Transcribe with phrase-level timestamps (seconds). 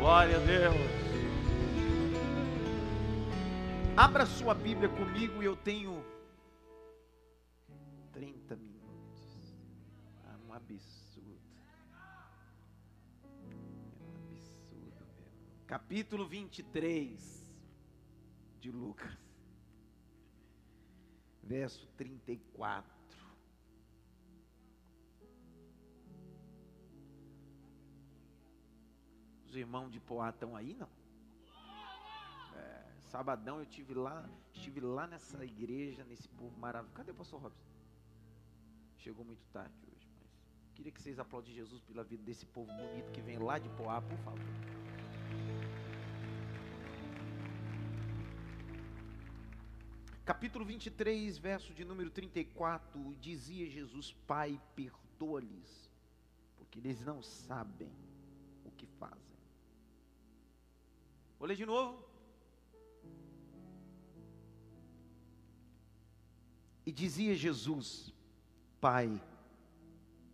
[0.00, 0.74] Glória a Deus.
[3.94, 6.02] Abra sua Bíblia comigo e eu tenho
[8.10, 9.54] 30 minutos.
[10.24, 11.38] Ah, um absurdo.
[13.44, 15.66] É um absurdo mesmo.
[15.66, 17.60] Capítulo 23
[18.58, 19.18] de Lucas.
[21.42, 22.99] Verso 34.
[29.50, 30.88] Os irmãos de Poá estão aí, não?
[32.56, 36.94] É, sabadão eu tive lá, estive lá nessa igreja, nesse povo maravilhoso.
[36.94, 37.66] Cadê o pastor Robson?
[38.98, 43.10] Chegou muito tarde hoje, mas queria que vocês aplaudem Jesus pela vida desse povo bonito
[43.10, 44.38] que vem lá de Poá, por favor.
[50.24, 55.90] Capítulo 23, verso de número 34, dizia Jesus: Pai, perdoa-lhes,
[56.56, 57.90] porque eles não sabem
[58.64, 59.29] o que fazem.
[61.40, 62.04] Vou ler de novo.
[66.84, 68.12] E dizia Jesus:
[68.78, 69.08] Pai,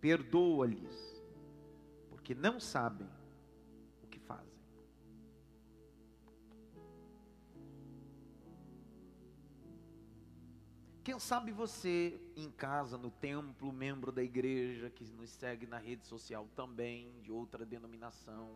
[0.01, 1.23] perdoa-lhes,
[2.11, 3.09] porque não sabem
[4.03, 4.59] o que fazem.
[11.05, 16.05] Quem sabe você em casa, no templo, membro da igreja, que nos segue na rede
[16.05, 18.51] social também, de outra denominação,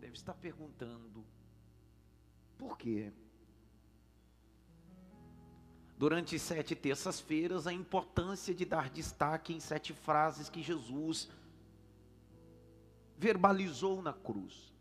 [0.00, 1.22] deve estar perguntando:
[2.60, 3.10] por quê?
[5.96, 11.30] Durante sete terças-feiras, a importância de dar destaque em sete frases que Jesus
[13.16, 14.74] verbalizou na cruz.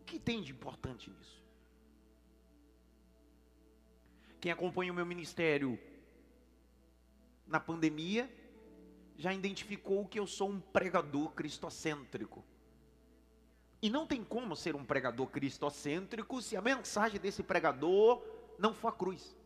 [0.00, 1.42] O que tem de importante nisso?
[4.40, 5.76] Quem acompanha o meu ministério
[7.46, 8.30] na pandemia
[9.16, 12.44] já identificou que eu sou um pregador cristocêntrico.
[13.82, 18.22] E não tem como ser um pregador cristocêntrico se a mensagem desse pregador
[18.56, 19.36] não for a cruz.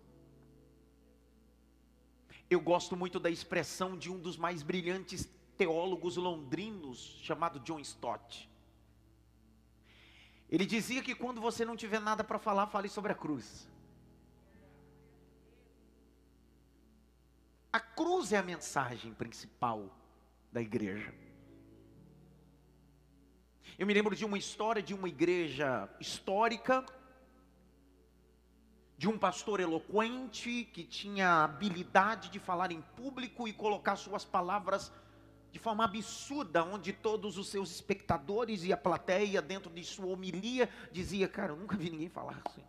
[2.48, 8.48] Eu gosto muito da expressão de um dos mais brilhantes teólogos londrinos, chamado John Stott.
[10.50, 13.66] Ele dizia que quando você não tiver nada para falar, fale sobre a cruz.
[17.72, 19.90] A cruz é a mensagem principal
[20.52, 21.12] da igreja.
[23.78, 26.82] Eu me lembro de uma história de uma igreja histórica,
[28.96, 34.90] de um pastor eloquente que tinha habilidade de falar em público e colocar suas palavras
[35.52, 40.70] de forma absurda, onde todos os seus espectadores e a plateia, dentro de sua homilia,
[40.90, 42.64] dizia: Cara, eu nunca vi ninguém falar assim.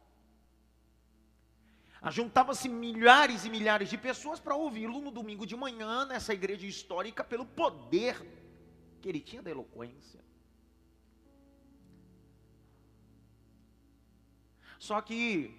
[2.02, 7.24] Ajuntava-se milhares e milhares de pessoas para ouvi-lo no domingo de manhã, nessa igreja histórica,
[7.24, 8.16] pelo poder
[9.02, 10.27] que ele tinha da eloquência.
[14.80, 15.54] Só que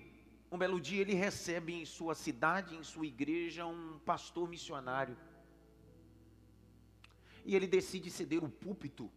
[0.51, 5.17] um belo dia ele recebe em sua cidade, em sua igreja, um pastor missionário.
[7.45, 9.11] E ele decide ceder o púlpito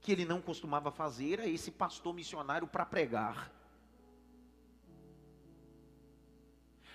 [0.00, 3.50] que ele não costumava fazer a esse pastor missionário para pregar.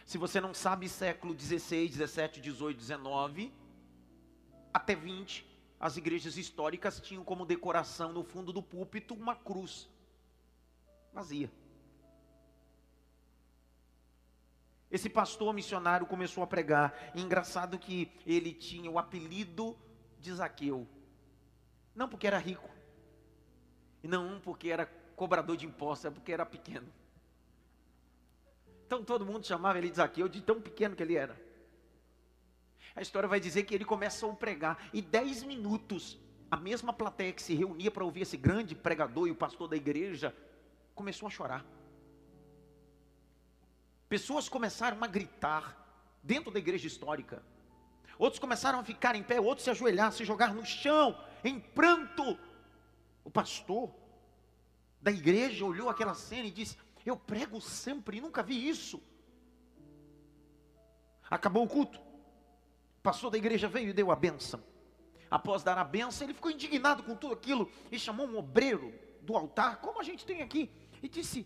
[0.06, 3.52] Se você não sabe, século 16, 17, 18, 19,
[4.74, 5.46] até 20,
[5.80, 9.90] as igrejas históricas tinham como decoração no fundo do púlpito uma cruz
[11.14, 11.52] vazia.
[14.92, 17.12] Esse pastor missionário começou a pregar.
[17.14, 19.78] E engraçado que ele tinha o apelido
[20.20, 20.88] de Zaqueu.
[21.94, 22.70] Não porque era rico.
[24.02, 26.88] E não porque era cobrador de impostos, é porque era pequeno.
[28.88, 31.40] Então todo mundo chamava ele de Zaqueu de tão pequeno que ele era.
[32.96, 34.90] A história vai dizer que ele começou a pregar.
[34.91, 36.18] E dez minutos,
[36.50, 39.76] a mesma plateia que se reunia para ouvir esse grande pregador e o pastor da
[39.76, 40.36] igreja,
[41.00, 41.66] começou a chorar.
[44.10, 45.64] Pessoas começaram a gritar
[46.22, 47.42] dentro da igreja histórica.
[48.18, 52.38] Outros começaram a ficar em pé, outros se ajoelhar, se jogar no chão, em pranto.
[53.24, 53.96] O pastor
[55.02, 56.76] da igreja olhou aquela cena e disse:
[57.06, 59.02] Eu prego sempre e nunca vi isso.
[61.29, 61.97] Acabou o culto.
[61.97, 64.62] O pastor da igreja veio e deu a benção.
[65.32, 68.94] Após dar a benção, ele ficou indignado com tudo aquilo e chamou um obreiro
[69.29, 71.46] do altar, como a gente tem aqui, e disse: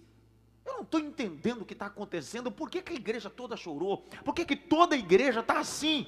[0.66, 4.06] Eu não estou entendendo o que está acontecendo, por que, que, a igreja toda chorou?
[4.24, 6.08] Por que, que toda a igreja está assim?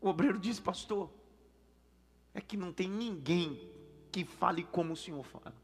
[0.00, 1.08] O obreiro disse, pastor,
[2.34, 3.70] é que não tem ninguém
[4.10, 5.54] que fale como o senhor fala.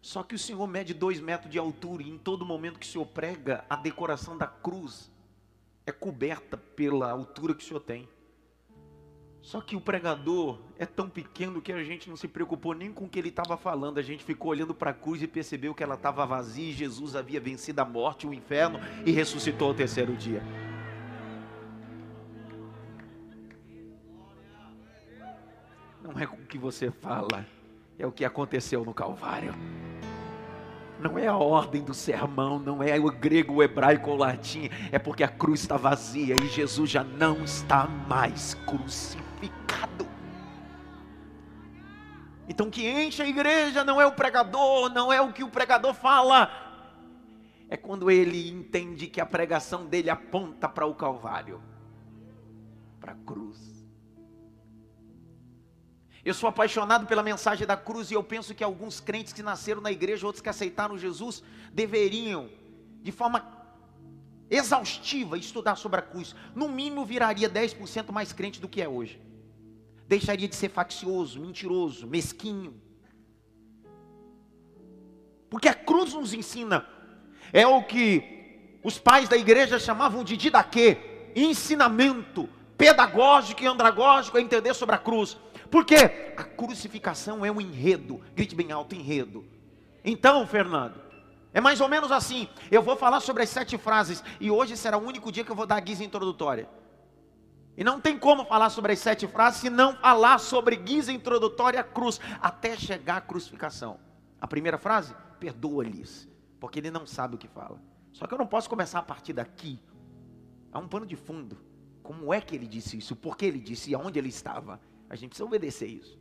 [0.00, 2.88] Só que o senhor mede dois metros de altura e em todo momento que o
[2.88, 5.10] senhor prega, a decoração da cruz
[5.84, 8.08] é coberta pela altura que o senhor tem.
[9.42, 13.06] Só que o pregador é tão pequeno que a gente não se preocupou nem com
[13.06, 13.98] o que ele estava falando.
[13.98, 17.16] A gente ficou olhando para a cruz e percebeu que ela estava vazia e Jesus
[17.16, 20.42] havia vencido a morte, o inferno e ressuscitou ao terceiro dia.
[26.00, 27.44] Não é com o que você fala,
[27.98, 29.54] é o que aconteceu no Calvário
[31.00, 34.70] não é a ordem do sermão, não é o grego, o hebraico ou o latim,
[34.92, 39.31] é porque a cruz está vazia e Jesus já não está mais crucificado.
[42.48, 45.48] Então, o que enche a igreja não é o pregador, não é o que o
[45.48, 46.50] pregador fala,
[47.68, 51.62] é quando ele entende que a pregação dele aponta para o Calvário,
[53.00, 53.72] para a cruz.
[56.24, 59.80] Eu sou apaixonado pela mensagem da cruz e eu penso que alguns crentes que nasceram
[59.80, 61.42] na igreja, outros que aceitaram Jesus,
[61.72, 62.50] deveriam,
[63.02, 63.44] de forma
[64.50, 66.36] exaustiva, estudar sobre a cruz.
[66.54, 69.20] No mínimo, viraria 10% mais crente do que é hoje.
[70.12, 72.78] Deixaria de ser faccioso, mentiroso, mesquinho.
[75.48, 76.86] Porque a cruz nos ensina,
[77.50, 84.42] é o que os pais da igreja chamavam de didaquê, ensinamento pedagógico e andragógico a
[84.42, 85.38] entender sobre a cruz.
[85.70, 85.96] Porque
[86.36, 88.20] a crucificação é um enredo.
[88.34, 89.46] Grite bem alto, enredo.
[90.04, 91.00] Então, Fernando,
[91.54, 92.50] é mais ou menos assim.
[92.70, 95.56] Eu vou falar sobre as sete frases e hoje será o único dia que eu
[95.56, 96.68] vou dar a guisa introdutória.
[97.76, 101.80] E não tem como falar sobre as sete frases se não falar sobre guisa introdutória
[101.80, 103.98] à cruz, até chegar à crucificação.
[104.40, 106.28] A primeira frase, perdoa-lhes,
[106.60, 107.80] porque ele não sabe o que fala.
[108.12, 109.80] Só que eu não posso começar a partir daqui.
[110.70, 111.58] Há um pano de fundo.
[112.02, 113.16] Como é que ele disse isso?
[113.16, 114.80] Por que ele disse e aonde ele estava?
[115.08, 116.18] A gente precisa obedecer isso.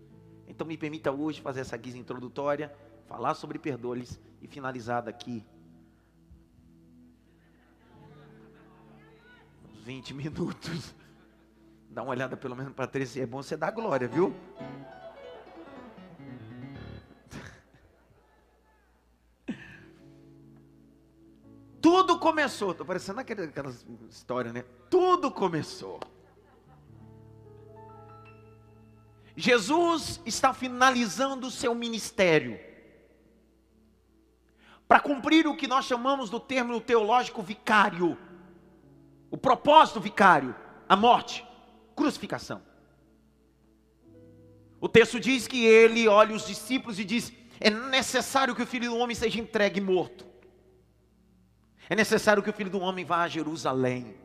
[0.48, 2.74] Então me permita hoje fazer essa guisa introdutória,
[3.08, 5.46] falar sobre perdoles e finalizar daqui.
[9.70, 10.96] Uns 20 minutos.
[11.92, 14.34] Dá uma olhada pelo menos para três, é bom você dar glória, viu?
[21.82, 23.76] Tudo começou, estou parecendo aquela, aquela
[24.10, 24.64] história, né?
[24.90, 26.00] Tudo começou.
[29.36, 32.58] Jesus está finalizando o seu ministério.
[34.88, 38.18] Para cumprir o que nós chamamos do termo teológico vicário.
[39.30, 40.56] O propósito vicário,
[40.88, 41.46] a morte,
[42.02, 42.62] crucificação.
[44.80, 48.90] O texto diz que ele olha os discípulos e diz: é necessário que o filho
[48.90, 50.26] do homem seja entregue morto.
[51.88, 54.16] É necessário que o filho do homem vá a Jerusalém,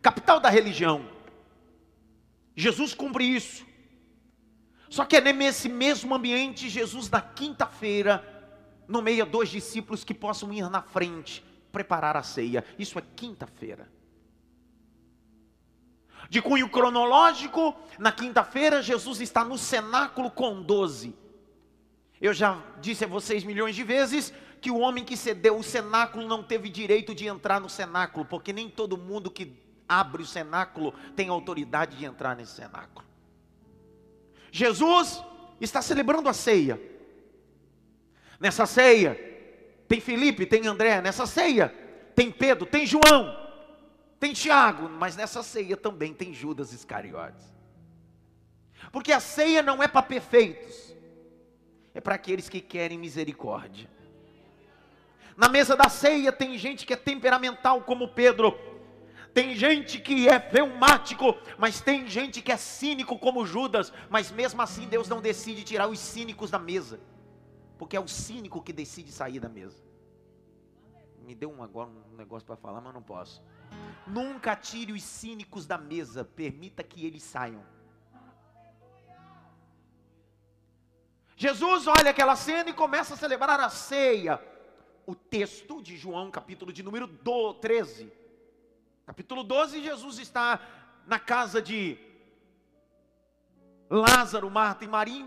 [0.00, 1.10] capital da religião.
[2.54, 3.66] Jesus cumpre isso.
[4.88, 8.24] Só que é nesse mesmo ambiente, Jesus, na quinta-feira,
[8.86, 12.64] nomeia dois discípulos que possam ir na frente, preparar a ceia.
[12.78, 13.88] Isso é quinta-feira.
[16.30, 21.12] De cunho cronológico, na quinta-feira, Jesus está no cenáculo com doze.
[22.20, 26.28] Eu já disse a vocês milhões de vezes que o homem que cedeu o cenáculo
[26.28, 29.52] não teve direito de entrar no cenáculo, porque nem todo mundo que
[29.88, 33.04] abre o cenáculo tem autoridade de entrar nesse cenáculo.
[34.52, 35.20] Jesus
[35.60, 36.80] está celebrando a ceia.
[38.38, 39.18] Nessa ceia,
[39.88, 41.74] tem Felipe, tem André, nessa ceia,
[42.14, 43.36] tem Pedro, tem João,
[44.20, 47.50] tem Tiago, mas nessa ceia também tem Judas Iscariotes.
[48.92, 50.94] Porque a ceia não é para perfeitos,
[51.94, 53.88] é para aqueles que querem misericórdia.
[55.36, 58.58] Na mesa da ceia tem gente que é temperamental como Pedro,
[59.32, 64.60] tem gente que é reumático, mas tem gente que é cínico como Judas, mas mesmo
[64.60, 67.00] assim Deus não decide tirar os cínicos da mesa,
[67.78, 69.82] porque é o cínico que decide sair da mesa.
[71.24, 73.42] Me deu um, agora um negócio para falar, mas não posso.
[74.06, 77.64] Nunca tire os cínicos da mesa, permita que eles saiam.
[81.36, 84.42] Jesus olha aquela cena e começa a celebrar a ceia.
[85.06, 87.08] O texto de João, capítulo de número
[87.60, 88.12] 13,
[89.10, 90.60] Capítulo 12, Jesus está
[91.04, 91.98] na casa de
[93.90, 95.20] Lázaro, Marta e Maria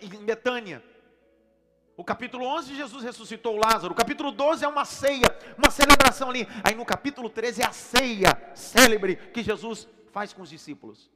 [0.00, 0.82] em Betânia.
[1.98, 3.92] O capítulo 11, Jesus ressuscitou Lázaro.
[3.92, 5.26] O capítulo 12 é uma ceia,
[5.58, 6.46] uma celebração ali.
[6.62, 11.10] Aí no capítulo 13 é a ceia célebre que Jesus faz com os discípulos.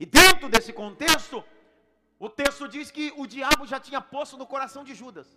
[0.00, 1.44] E dentro desse contexto,
[2.18, 5.28] o texto diz que o diabo já tinha posto no coração de Judas.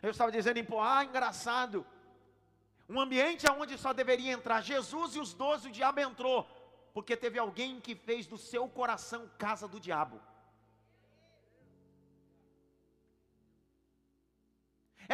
[0.00, 1.84] Eu estava dizendo em ah, engraçado.
[2.88, 6.46] Um ambiente onde só deveria entrar Jesus e os doze, o diabo entrou,
[6.94, 10.29] porque teve alguém que fez do seu coração casa do diabo.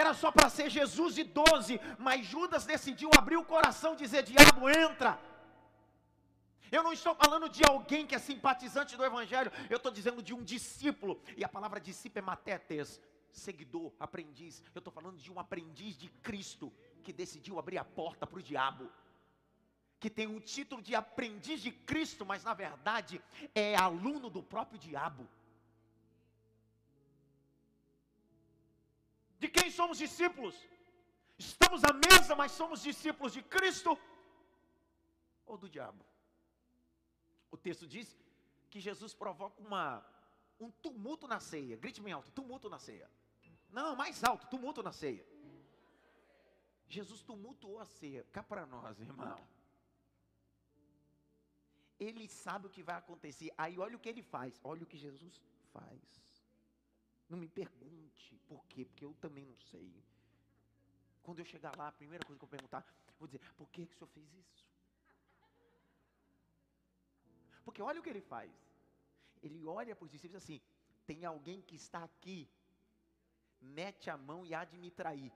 [0.01, 4.23] Era só para ser Jesus e doze, mas Judas decidiu abrir o coração e dizer:
[4.25, 5.19] Diabo, entra.
[6.71, 10.35] Eu não estou falando de alguém que é simpatizante do Evangelho, eu estou dizendo de
[10.35, 11.19] um discípulo.
[11.35, 13.01] E a palavra discípulo é matetes,
[13.33, 14.63] seguidor, aprendiz.
[14.75, 16.71] Eu estou falando de um aprendiz de Cristo
[17.03, 18.91] que decidiu abrir a porta para o diabo.
[19.99, 23.19] Que tem um título de aprendiz de Cristo, mas na verdade
[23.55, 25.27] é aluno do próprio diabo.
[29.39, 30.57] De quem somos discípulos?
[31.39, 33.99] Estamos à mesa, mas somos discípulos de Cristo
[35.45, 36.05] ou do diabo?
[37.51, 38.17] O texto diz
[38.71, 40.05] que Jesus provoca uma,
[40.59, 41.77] um tumulto na ceia.
[41.77, 43.11] Grite bem alto: tumulto na ceia.
[43.71, 45.25] Não, mais alto: tumulto na ceia.
[46.89, 48.25] Jesus tumultuou a ceia.
[48.33, 49.39] Cá para nós, irmão.
[51.99, 53.53] Ele sabe o que vai acontecer.
[53.57, 54.61] Aí olha o que ele faz.
[54.63, 55.41] Olha o que Jesus
[55.73, 56.26] faz.
[57.29, 59.93] Não me pergunte por quê, porque eu também não sei.
[61.23, 62.87] Quando eu chegar lá, a primeira coisa que eu perguntar,
[63.19, 64.65] vou dizer: por que, que o senhor fez isso?
[67.65, 68.53] Porque olha o que ele faz.
[69.43, 70.61] Ele olha para os discípulos assim:
[71.05, 72.49] tem alguém que está aqui,
[73.61, 75.33] mete a mão e há de me trair.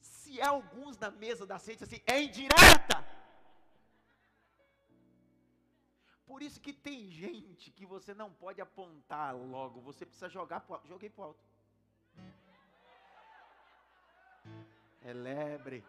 [0.00, 2.96] Se há alguns na mesa da ceia, assim, é indireta.
[6.64, 10.88] Que tem gente que você não pode apontar logo, você precisa jogar pro alto.
[10.88, 11.44] Joguei pro alto.
[15.02, 15.84] É lebre.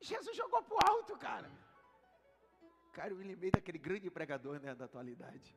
[0.00, 1.50] Jesus jogou pro alto, cara.
[2.92, 5.56] Cara, eu me lembrei daquele grande pregador né, da atualidade.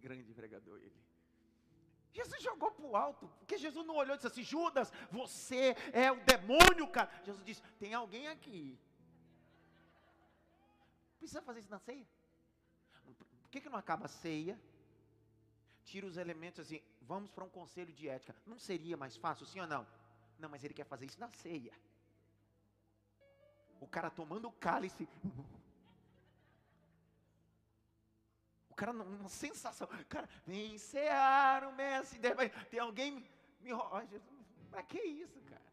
[0.00, 1.11] Grande pregador ele.
[2.12, 6.12] Jesus jogou para o alto, porque Jesus não olhou e disse assim: Judas, você é
[6.12, 7.10] o demônio, cara.
[7.24, 8.78] Jesus disse: tem alguém aqui.
[11.18, 12.06] Precisa fazer isso na ceia?
[13.42, 14.60] Por que, que não acaba a ceia?
[15.84, 18.34] Tira os elementos assim, vamos para um conselho de ética.
[18.46, 19.86] Não seria mais fácil, sim ou não?
[20.38, 21.72] Não, mas ele quer fazer isso na ceia.
[23.80, 25.08] O cara tomando o cálice.
[28.72, 29.86] O cara, uma sensação.
[30.08, 32.18] Cara, vencear o Messi.
[32.70, 33.12] Tem alguém
[33.60, 33.72] me.
[34.70, 35.72] Para que isso, cara?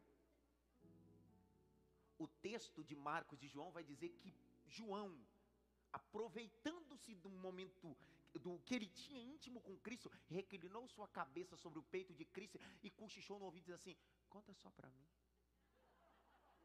[2.17, 4.33] O texto de Marcos e João vai dizer que
[4.67, 5.17] João,
[5.93, 7.95] aproveitando-se do momento
[8.33, 12.59] do que ele tinha íntimo com Cristo, reclinou sua cabeça sobre o peito de Cristo
[12.83, 13.95] e cochichou no ouvido disse assim:
[14.29, 15.07] Conta só para mim.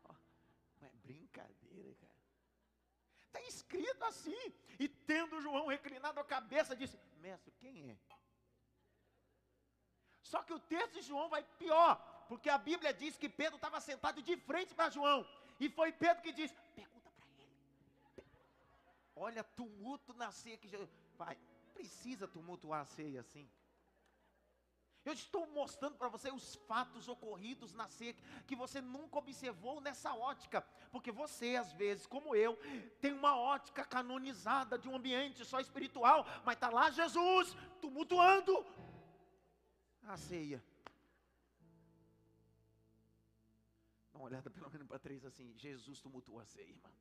[0.03, 0.17] Oh,
[0.81, 2.14] não é brincadeira, cara.
[3.35, 4.55] Está escrito assim.
[4.79, 7.97] E tendo João reclinado a cabeça, disse: Mestre, quem é?
[10.23, 11.97] Só que o texto de João vai pior,
[12.29, 15.27] porque a Bíblia diz que Pedro estava sentado de frente para João.
[15.59, 17.53] E foi Pedro que disse: Pergunta para ele.
[19.17, 20.89] Olha, tumulto na ceia que Jesus.
[21.17, 21.37] Vai,
[21.73, 23.51] precisa tumultuar a ceia assim.
[25.05, 28.15] Eu estou mostrando para você os fatos ocorridos na ceia
[28.47, 32.57] que você nunca observou nessa ótica, porque você, às vezes, como eu,
[33.03, 38.65] tem uma ótica canonizada de um ambiente só espiritual, mas está lá Jesus tumultuando
[40.05, 40.65] a ceia.
[44.11, 46.93] Dá uma olhada pelo menos para três assim: Jesus tumultuou a ceia, irmão.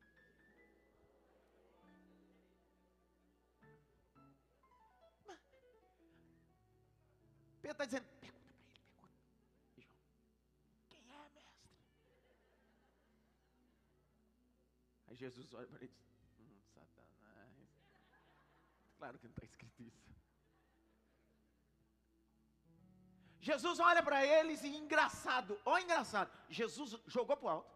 [7.64, 9.78] Pedro está dizendo, pergunta para ele, pergunta.
[9.78, 9.96] João,
[10.90, 11.70] quem é, mestre?
[15.08, 16.04] Aí Jesus olha para ele e diz,
[16.40, 17.54] hum, Satanás.
[18.98, 20.04] Claro que não está escrito isso.
[23.40, 27.74] Jesus olha para eles e engraçado, ó engraçado, Jesus jogou para o alto.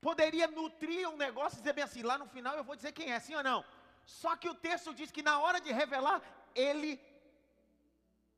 [0.00, 3.12] Poderia nutrir um negócio e dizer bem assim, lá no final eu vou dizer quem
[3.12, 3.62] é, sim ou não?
[4.06, 6.22] Só que o texto diz que na hora de revelar,
[6.58, 7.00] ele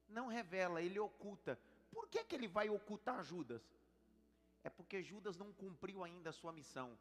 [0.09, 1.59] não revela, ele oculta.
[1.91, 3.63] Por que, que ele vai ocultar Judas?
[4.63, 6.99] É porque Judas não cumpriu ainda a sua missão.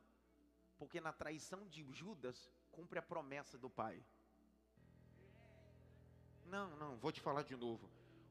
[0.77, 4.01] Porque na traição de Judas, cumpre a promessa do Pai.
[6.45, 7.89] Não, não, vou te falar de novo.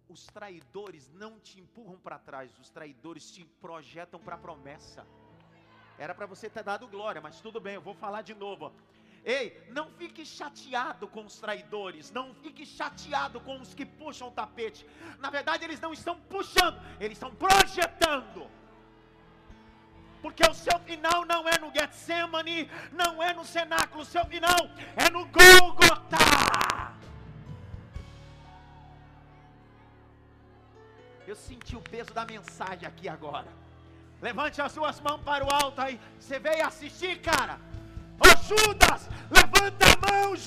[0.08, 5.06] Os traidores não te empurram para trás, os traidores te projetam para a promessa.
[5.98, 8.72] Era para você ter dado glória, mas tudo bem, eu vou falar de novo.
[9.36, 14.30] Ei, não fique chateado com os traidores, não fique chateado com os que puxam o
[14.30, 14.86] tapete.
[15.18, 18.50] Na verdade, eles não estão puxando, eles estão projetando.
[20.22, 24.62] Porque o seu final não é no Getsemane, não é no cenáculo, o seu final
[24.96, 26.94] é no Golgotá.
[31.26, 33.52] Eu senti o peso da mensagem aqui agora.
[34.22, 36.00] Levante as suas mãos para o alto aí.
[36.18, 37.60] Você veio assistir, cara?
[38.18, 39.07] Ô Judas,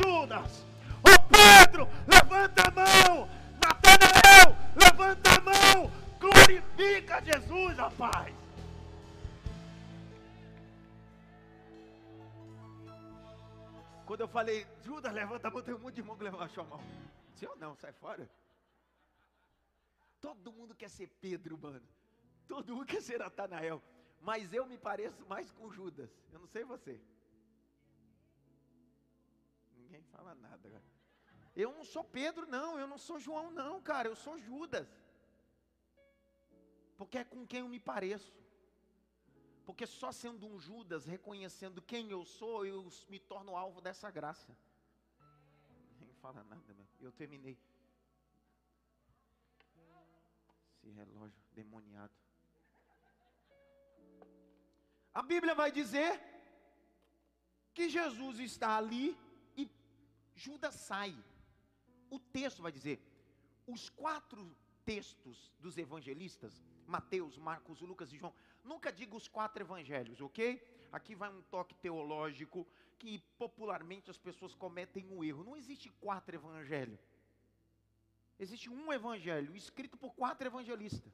[0.01, 0.65] Judas.
[1.03, 3.29] Ô Pedro, levanta a mão.
[3.61, 8.35] Natanael, levanta a mão, glorifica Jesus, rapaz.
[14.05, 16.67] Quando eu falei, Judas, levanta a mão, tem um monte de irmão que levantou a
[16.67, 16.81] mão.
[17.35, 18.29] Sim ou não, sai fora.
[20.19, 21.81] Todo mundo quer ser Pedro, mano.
[22.47, 23.81] Todo mundo quer ser Natanael.
[24.19, 26.09] Mas eu me pareço mais com Judas.
[26.31, 26.99] Eu não sei você.
[29.91, 30.83] Ninguém fala nada agora.
[31.53, 32.79] Eu não sou Pedro, não.
[32.79, 34.07] Eu não sou João, não, cara.
[34.07, 34.87] Eu sou Judas.
[36.97, 38.33] Porque é com quem eu me pareço.
[39.65, 44.57] Porque só sendo um Judas, reconhecendo quem eu sou, eu me torno alvo dessa graça.
[45.99, 46.87] Ninguém fala nada, meu.
[47.01, 47.57] Eu terminei.
[50.77, 52.13] Esse relógio demoniado.
[55.13, 56.11] A Bíblia vai dizer
[57.73, 59.17] que Jesus está ali
[60.43, 61.13] Judas sai.
[62.09, 62.97] O texto vai dizer,
[63.67, 64.41] os quatro
[64.83, 68.33] textos dos evangelistas, Mateus, Marcos, Lucas e João,
[68.63, 70.45] nunca diga os quatro evangelhos, ok?
[70.91, 72.67] Aqui vai um toque teológico
[72.99, 75.43] que popularmente as pessoas cometem um erro.
[75.43, 76.99] Não existe quatro evangelhos.
[78.39, 81.13] Existe um evangelho escrito por quatro evangelistas.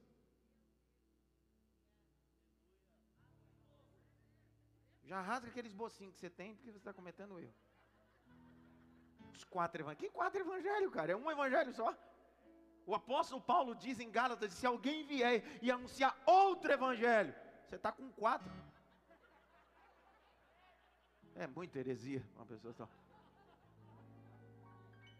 [5.04, 7.54] Já rasga aqueles bocinhos que você tem, porque você está cometendo erro.
[9.38, 10.04] Os quatro evangelhos.
[10.04, 11.12] Que quatro evangelhos, cara?
[11.12, 11.96] É um evangelho só.
[12.88, 17.92] O apóstolo Paulo diz em Gálatas: se alguém vier e anunciar outro evangelho, você está
[17.92, 18.52] com quatro.
[21.36, 22.90] É muita heresia, uma pessoa só.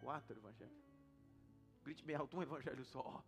[0.02, 0.88] Quatro evangelhos.
[1.84, 3.24] Grite bem alto, um evangelho só.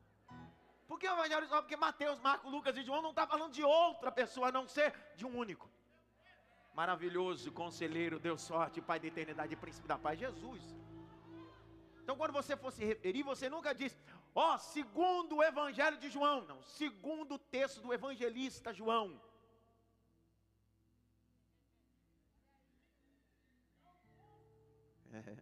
[0.87, 1.61] Por que o evangelho só?
[1.61, 4.91] Porque Mateus, Marcos, Lucas e João não está falando de outra pessoa, a não ser
[5.15, 5.69] de um único.
[6.73, 10.61] Maravilhoso, conselheiro, Deus sorte, Pai da eternidade, príncipe da paz, Jesus.
[12.01, 13.95] Então, quando você for se referir, você nunca diz,
[14.33, 16.45] ó, oh, segundo o evangelho de João.
[16.45, 19.21] Não, segundo o texto do evangelista João.
[25.11, 25.37] É,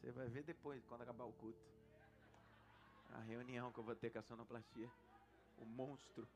[0.00, 1.62] você vai ver depois, quando acabar o culto.
[3.12, 4.90] A reunião que eu vou ter com a sonoplastia.
[5.58, 6.28] O monstro.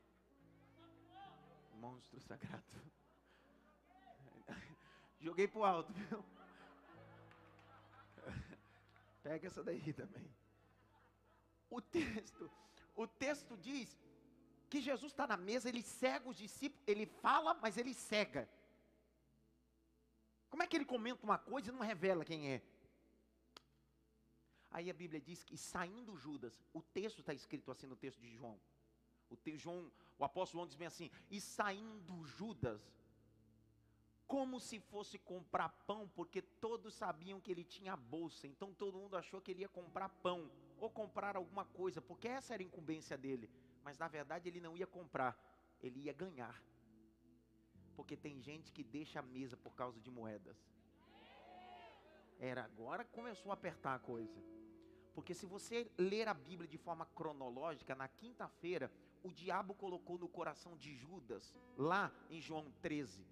[1.73, 2.63] O monstro sagrado.
[5.19, 6.23] Joguei pro alto, viu?
[9.23, 10.29] Pega essa daí também.
[11.69, 12.51] O texto,
[12.95, 13.97] o texto diz
[14.69, 18.49] que Jesus está na mesa, ele cega os discípulos, ele fala, mas ele cega.
[20.49, 22.61] Como é que ele comenta uma coisa e não revela quem é?
[24.71, 28.31] Aí a Bíblia diz que saindo Judas, o texto está escrito assim no texto de
[28.35, 28.59] João.
[29.29, 32.81] O, João, o apóstolo João diz bem assim: e saindo Judas,
[34.27, 39.15] como se fosse comprar pão, porque todos sabiam que ele tinha bolsa, então todo mundo
[39.15, 43.17] achou que ele ia comprar pão ou comprar alguma coisa, porque essa era a incumbência
[43.17, 43.49] dele.
[43.83, 45.37] Mas na verdade ele não ia comprar,
[45.81, 46.61] ele ia ganhar.
[47.95, 50.57] Porque tem gente que deixa a mesa por causa de moedas.
[52.37, 54.39] Era agora começou a apertar a coisa.
[55.15, 58.91] Porque se você ler a Bíblia de forma cronológica, na quinta-feira,
[59.23, 63.25] o diabo colocou no coração de Judas, lá em João 13,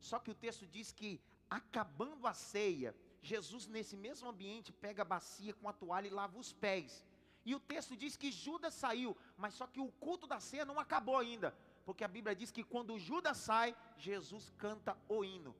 [0.00, 5.04] só que o texto diz que, acabando a ceia, Jesus, nesse mesmo ambiente, pega a
[5.04, 7.04] bacia com a toalha e lava os pés.
[7.44, 10.78] E o texto diz que Judas saiu, mas só que o culto da ceia não
[10.78, 15.54] acabou ainda, porque a Bíblia diz que quando Judas sai, Jesus canta o hino.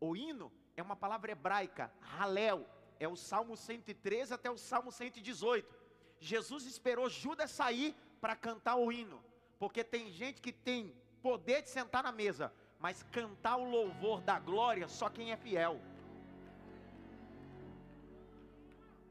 [0.00, 5.74] O hino é uma palavra hebraica, halel, é o Salmo 113 até o Salmo 118.
[6.20, 9.22] Jesus esperou Judas sair para cantar o hino,
[9.58, 12.52] porque tem gente que tem poder de sentar na mesa,
[12.84, 15.80] mas cantar o louvor da glória só quem é fiel.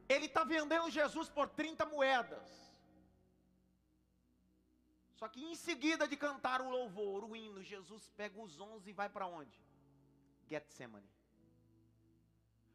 [0.08, 2.48] Ele está vendendo Jesus por 30 moedas.
[5.16, 8.94] Só que em seguida de cantar o louvor, o hino, Jesus pega os 11 e
[8.94, 9.60] vai para onde?
[10.48, 11.10] Getsemane.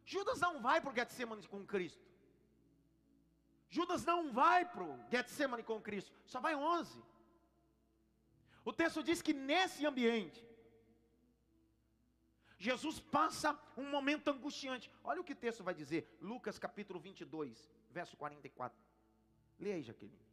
[0.04, 2.04] Judas não vai para o Getsemane com Cristo.
[3.70, 6.20] Judas não vai para o Getsemane com Cristo.
[6.26, 7.00] Só vai 11.
[8.64, 10.47] O texto diz que nesse ambiente,
[12.58, 14.90] Jesus passa um momento angustiante.
[15.04, 18.76] Olha o que o texto vai dizer, Lucas capítulo 22, verso 44.
[19.60, 20.26] Leia aí, Jaqueline.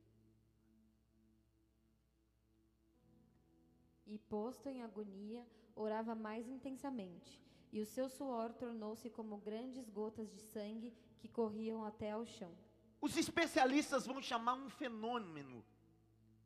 [4.08, 10.32] E posto em agonia, orava mais intensamente, e o seu suor tornou-se como grandes gotas
[10.32, 12.56] de sangue que corriam até ao chão.
[13.02, 15.64] Os especialistas vão chamar um fenômeno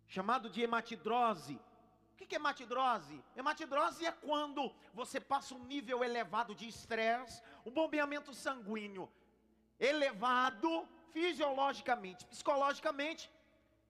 [0.08, 1.60] chamado de hematidrose,
[2.24, 3.24] o que é hematidrose?
[3.36, 9.10] Hematidrose é quando você passa um nível elevado de estresse, um bombeamento sanguíneo
[9.80, 13.32] elevado, fisiologicamente, psicologicamente,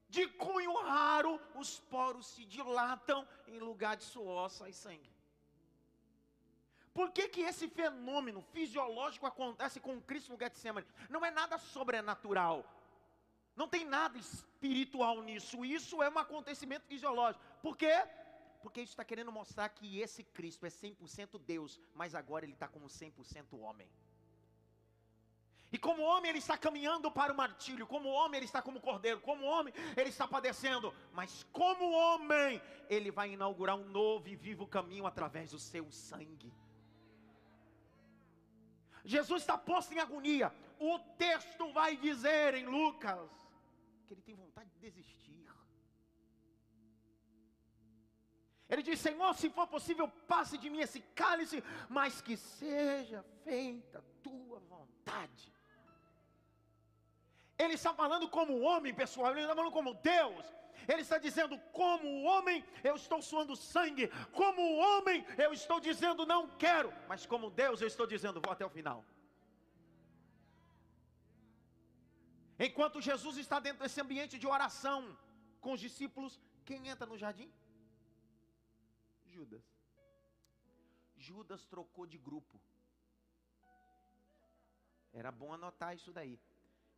[0.10, 5.08] De cunho raro, os poros se dilatam, em lugar de suor sai sangue.
[6.92, 10.88] Por que, que esse fenômeno fisiológico acontece com Cristo no Getsemane?
[11.10, 12.66] Não é nada sobrenatural.
[13.56, 15.64] Não tem nada espiritual nisso.
[15.64, 17.44] Isso é um acontecimento fisiológico.
[17.62, 18.08] Por quê?
[18.62, 22.68] Porque isso está querendo mostrar que esse Cristo é 100% Deus, mas agora ele está
[22.68, 23.90] como 100% homem.
[25.72, 29.22] E como homem ele está caminhando para o martírio, como homem ele está como cordeiro,
[29.22, 34.66] como homem ele está padecendo, mas como homem ele vai inaugurar um novo e vivo
[34.66, 36.52] caminho através do seu sangue.
[39.06, 40.54] Jesus está posto em agonia.
[40.80, 43.30] O texto vai dizer em Lucas
[44.08, 45.19] que ele tem vontade de desistir.
[48.70, 54.00] Ele diz: Senhor, se for possível, passe de mim esse cálice, mas que seja feita
[54.00, 55.52] a tua vontade.
[57.58, 60.46] Ele está falando como homem, pessoal, ele está falando como Deus.
[60.88, 64.08] Ele está dizendo, como homem, eu estou suando sangue.
[64.32, 66.94] Como homem, eu estou dizendo, não quero.
[67.08, 69.04] Mas como Deus, eu estou dizendo, vou até o final.
[72.68, 75.18] Enquanto Jesus está dentro desse ambiente de oração
[75.60, 77.52] com os discípulos, quem entra no jardim?
[79.40, 79.64] Judas.
[81.16, 82.60] Judas trocou de grupo.
[85.14, 86.38] Era bom anotar isso daí.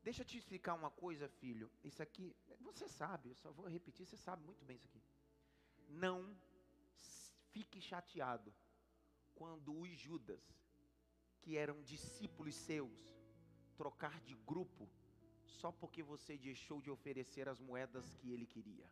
[0.04, 1.72] Deixa eu te explicar uma coisa, filho.
[1.84, 5.02] Isso aqui, você sabe, eu só vou repetir, você sabe muito bem isso aqui.
[5.88, 6.36] Não
[7.52, 8.52] fique chateado
[9.36, 10.44] quando os Judas,
[11.42, 13.00] que eram discípulos seus,
[13.78, 14.90] trocar de grupo
[15.44, 18.90] só porque você deixou de oferecer as moedas que ele queria.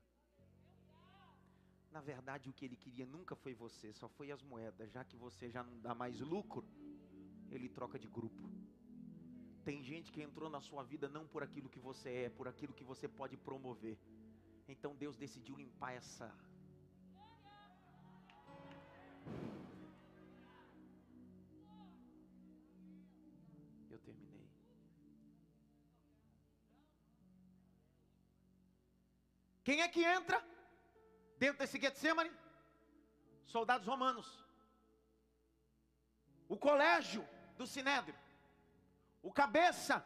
[1.92, 4.92] Na verdade, o que ele queria nunca foi você, só foi as moedas.
[4.92, 6.64] Já que você já não dá mais lucro,
[7.50, 8.50] ele troca de grupo.
[9.64, 12.74] Tem gente que entrou na sua vida não por aquilo que você é, por aquilo
[12.74, 13.98] que você pode promover.
[14.68, 16.32] Então Deus decidiu limpar essa.
[23.90, 24.48] Eu terminei.
[29.64, 30.40] Quem é que entra
[31.40, 32.32] dentro desse Getsemane?
[33.46, 34.28] Soldados romanos.
[36.48, 38.16] O colégio do Sinédrio
[39.22, 40.06] o cabeça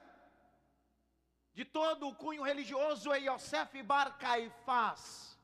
[1.53, 5.37] de todo o cunho religioso é Yosef Bar Caifás.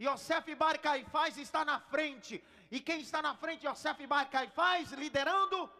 [0.00, 2.42] Yosef Bar Caifás está na frente.
[2.70, 5.70] E quem está na frente, Yosef Bar Caifás, liderando?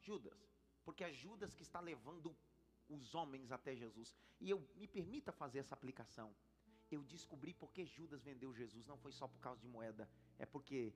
[0.00, 0.36] Judas.
[0.84, 2.36] Porque é Judas que está levando
[2.88, 4.12] os homens até Jesus.
[4.40, 6.34] E eu me permita fazer essa aplicação.
[6.90, 8.86] Eu descobri porque Judas vendeu Jesus.
[8.86, 10.08] Não foi só por causa de moeda.
[10.38, 10.92] É porque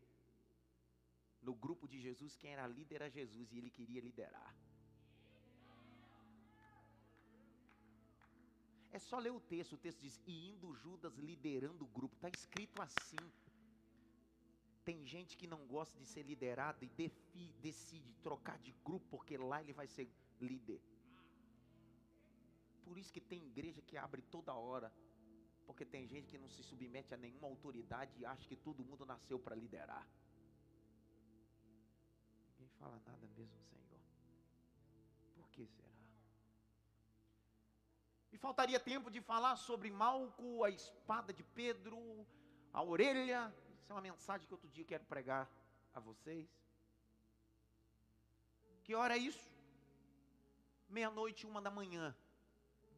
[1.43, 4.55] no grupo de Jesus, quem era líder era Jesus e ele queria liderar.
[8.93, 12.29] É só ler o texto, o texto diz: E indo Judas liderando o grupo, está
[12.29, 13.25] escrito assim.
[14.85, 19.37] Tem gente que não gosta de ser liderado e defi, decide trocar de grupo, porque
[19.37, 20.09] lá ele vai ser
[20.41, 20.81] líder.
[22.85, 24.93] Por isso que tem igreja que abre toda hora,
[25.71, 29.07] porque tem gente que não se submete a nenhuma autoridade e acha que todo mundo
[29.07, 30.05] nasceu para liderar
[32.61, 34.01] ninguém fala nada mesmo, Senhor.
[35.37, 35.89] Por que será?
[38.33, 42.27] E faltaria tempo de falar sobre Malco, a espada de Pedro,
[42.73, 43.55] a orelha.
[43.79, 45.49] Isso é uma mensagem que outro dia quero pregar
[45.95, 46.49] a vocês.
[48.83, 49.49] Que hora é isso?
[50.89, 52.17] Meia-noite, uma da manhã,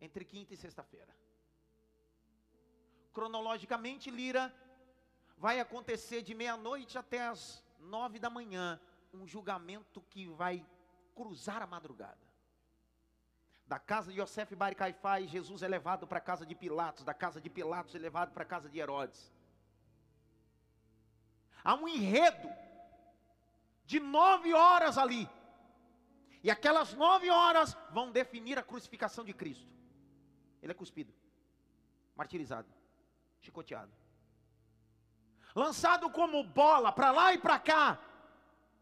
[0.00, 1.21] entre quinta e sexta-feira.
[3.12, 4.54] Cronologicamente, Lira,
[5.36, 8.80] vai acontecer de meia-noite até as nove da manhã
[9.12, 10.64] um julgamento que vai
[11.14, 12.32] cruzar a madrugada.
[13.66, 17.14] Da casa de Yosef Bar Caifás, Jesus é levado para a casa de Pilatos, da
[17.14, 19.32] casa de Pilatos é levado para a casa de Herodes.
[21.64, 22.48] Há um enredo
[23.84, 25.28] de nove horas ali.
[26.42, 29.70] E aquelas nove horas vão definir a crucificação de Cristo.
[30.60, 31.12] Ele é cuspido,
[32.16, 32.68] martirizado,
[33.42, 33.92] chicoteado,
[35.54, 38.00] lançado como bola para lá e para cá,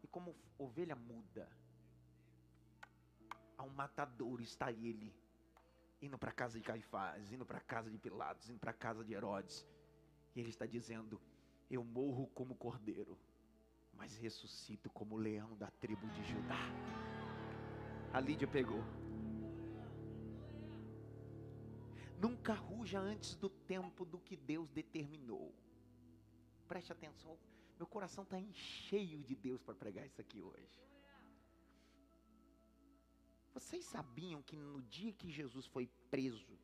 [0.03, 1.49] e como ovelha muda,
[3.57, 5.13] a um matador está ele,
[6.01, 9.65] indo para casa de Caifás, indo para casa de Pilatos, indo para casa de Herodes.
[10.35, 11.21] E ele está dizendo:
[11.69, 13.17] Eu morro como cordeiro,
[13.93, 16.57] mas ressuscito como leão da tribo de Judá.
[18.13, 18.83] A Lídia pegou.
[22.21, 25.53] Nunca ruja antes do tempo do que Deus determinou.
[26.67, 27.37] Preste atenção
[27.81, 30.79] meu coração está cheio de Deus para pregar isso aqui hoje.
[33.55, 36.55] Vocês sabiam que no dia que Jesus foi preso,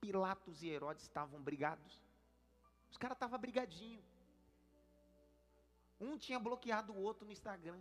[0.00, 2.02] Pilatos e Herodes estavam brigados.
[2.90, 4.04] Os caras estavam brigadinhos.
[6.00, 7.80] Um tinha bloqueado o outro no Instagram.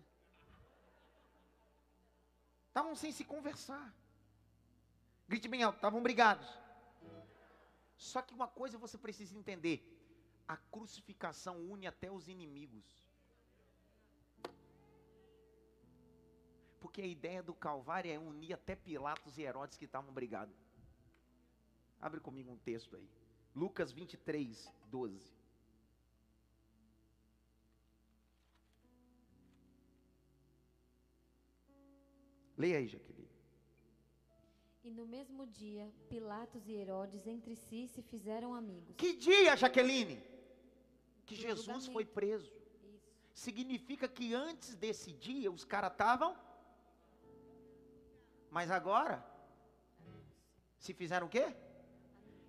[2.68, 3.92] Estavam sem se conversar.
[5.32, 6.46] Grite bem alto, estavam brigados.
[7.96, 9.78] Só que uma coisa você precisa entender:
[10.46, 12.86] a crucificação une até os inimigos.
[16.82, 20.58] Porque a ideia do Calvário é unir até Pilatos e Herodes que estavam brigados.
[22.02, 23.10] Abre comigo um texto aí.
[23.56, 25.34] Lucas 23, 12.
[32.58, 33.11] Leia aí, Jaqueline.
[34.84, 38.96] E no mesmo dia, Pilatos e Herodes entre si se fizeram amigos.
[38.96, 40.22] Que dia, Jaqueline?
[41.26, 41.92] Que Jesus julgamento.
[41.94, 42.52] foi preso.
[42.84, 43.12] Isso.
[43.34, 46.36] Significa que antes desse dia os caras estavam.
[48.50, 49.24] Mas agora?
[50.80, 51.56] Se fizeram o quê?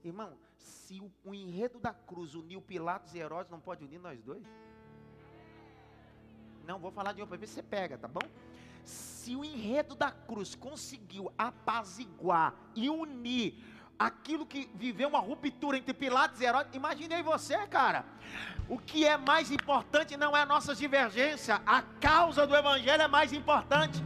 [0.02, 4.22] Irmão, se o, o enredo da cruz uniu Pilatos e Herodes, não pode unir nós
[4.22, 4.46] dois?
[6.64, 8.22] Não, vou falar de novo para ver se você pega, tá bom?
[9.22, 13.54] Se o enredo da cruz conseguiu apaziguar e unir
[13.96, 18.04] aquilo que viveu uma ruptura entre Pilatos e Herodes, imaginei você, cara.
[18.68, 23.06] O que é mais importante não é a nossa divergência, a causa do evangelho é
[23.06, 24.02] mais importante.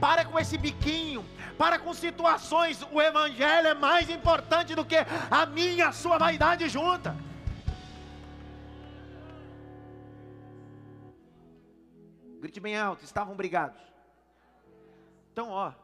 [0.00, 1.24] Para com esse biquinho,
[1.58, 4.98] para com situações, o evangelho é mais importante do que
[5.28, 7.16] a minha a sua vaidade junta.
[12.40, 13.91] Grite bem alto, estavam brigados.
[15.32, 15.76] Então, ó, a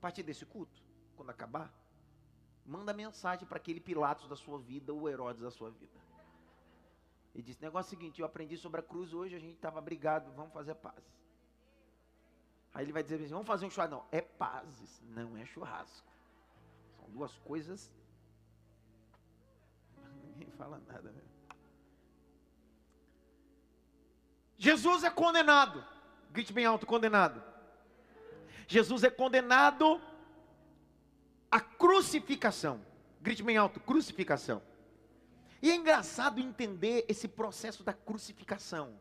[0.00, 0.80] partir desse culto,
[1.16, 1.74] quando acabar,
[2.64, 6.00] manda mensagem para aquele Pilatos da sua vida, o Herodes da sua vida.
[7.34, 9.80] E diz: negócio é o seguinte, eu aprendi sobre a cruz hoje, a gente estava
[9.80, 11.02] brigado, vamos fazer paz.
[12.72, 13.96] Aí ele vai dizer assim: vamos fazer um churrasco.
[13.96, 16.08] Não, é pazes, não é churrasco.
[16.96, 17.90] São duas coisas.
[20.26, 21.22] Ninguém fala nada, né?
[24.56, 25.84] Jesus é condenado.
[26.30, 27.51] Grite bem alto: condenado.
[28.66, 30.00] Jesus é condenado
[31.50, 32.84] à crucificação.
[33.20, 34.62] Grite bem alto: crucificação.
[35.60, 38.98] E é engraçado entender esse processo da crucificação.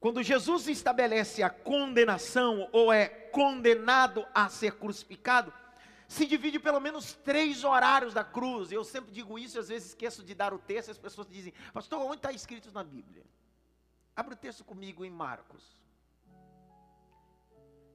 [0.00, 5.52] Quando Jesus estabelece a condenação ou é condenado a ser crucificado,
[6.08, 8.70] se divide pelo menos três horários da cruz.
[8.70, 12.00] Eu sempre digo isso, às vezes esqueço de dar o texto, as pessoas dizem, pastor,
[12.00, 13.24] onde está escrito na Bíblia?
[14.14, 15.62] Abre o texto comigo em Marcos,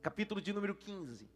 [0.01, 1.29] capítulo de número 15.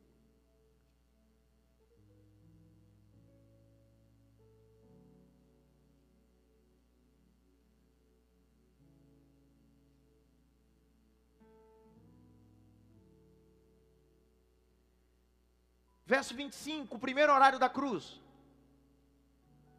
[16.07, 18.21] Verso 25, o primeiro horário da cruz.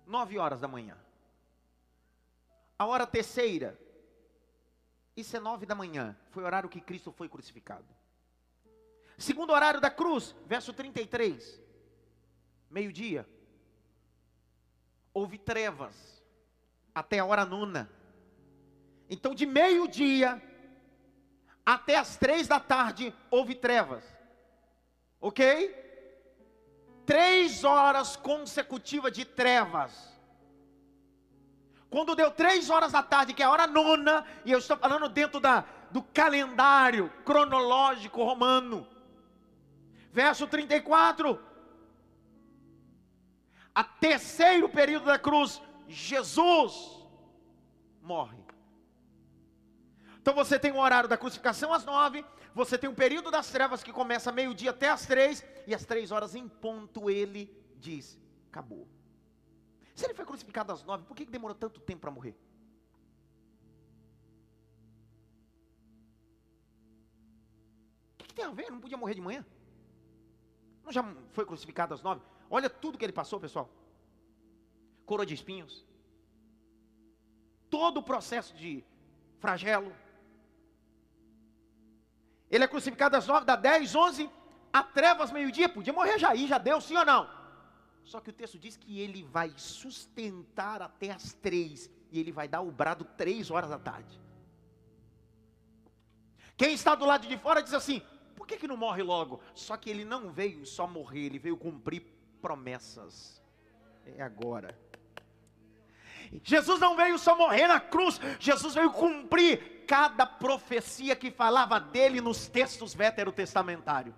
[0.07, 0.97] Nove horas da manhã.
[2.79, 3.79] A hora terceira.
[5.17, 6.17] Isso é nove da manhã.
[6.31, 7.87] Foi o horário que Cristo foi crucificado.
[9.19, 11.61] Segundo horário da cruz, verso 33.
[12.71, 13.27] Meio-dia.
[15.13, 16.23] Houve trevas.
[16.95, 17.91] Até a hora nona.
[19.09, 20.43] Então, de meio-dia
[21.65, 24.05] até as três da tarde, houve trevas.
[25.21, 25.87] Ok?
[27.07, 30.13] três horas consecutivas de trevas.
[31.89, 35.09] Quando deu três horas da tarde, que é a hora nona, e eu estou falando
[35.09, 38.87] dentro da, do calendário cronológico romano.
[40.17, 41.39] Verso 34.
[43.75, 46.73] A terceiro período da cruz, Jesus
[48.01, 48.43] morre.
[50.19, 52.25] Então você tem o horário da crucificação às nove,
[52.55, 56.11] você tem um período das trevas que começa meio-dia até às três, e às três
[56.11, 57.43] horas em ponto ele
[57.77, 58.89] diz: acabou.
[59.95, 62.35] Se ele foi crucificado às nove, por que que demorou tanto tempo para morrer?
[68.15, 68.71] O que, que tem a ver?
[68.71, 69.45] Não podia morrer de manhã?
[70.87, 72.23] Não já foi crucificado às nove?
[72.49, 73.69] Olha tudo que ele passou, pessoal.
[75.05, 75.85] Coroa de espinhos.
[77.69, 78.85] Todo o processo de
[79.41, 79.93] flagelo.
[82.49, 84.31] Ele é crucificado às nove, da dez, onze,
[84.73, 87.29] a trevas, meio-dia, podia morrer já aí, já deu, sim ou não?
[88.05, 92.47] Só que o texto diz que ele vai sustentar até as três, e ele vai
[92.47, 94.21] dar o brado três horas da tarde.
[96.57, 98.01] Quem está do lado de fora diz assim:
[98.47, 99.41] por que, que não morre logo?
[99.53, 102.01] Só que ele não veio só morrer, ele veio cumprir
[102.41, 103.43] promessas.
[104.17, 104.79] É agora.
[106.45, 112.21] Jesus não veio só morrer na cruz, Jesus veio cumprir cada profecia que falava dele
[112.21, 114.15] nos textos veterotestamentários.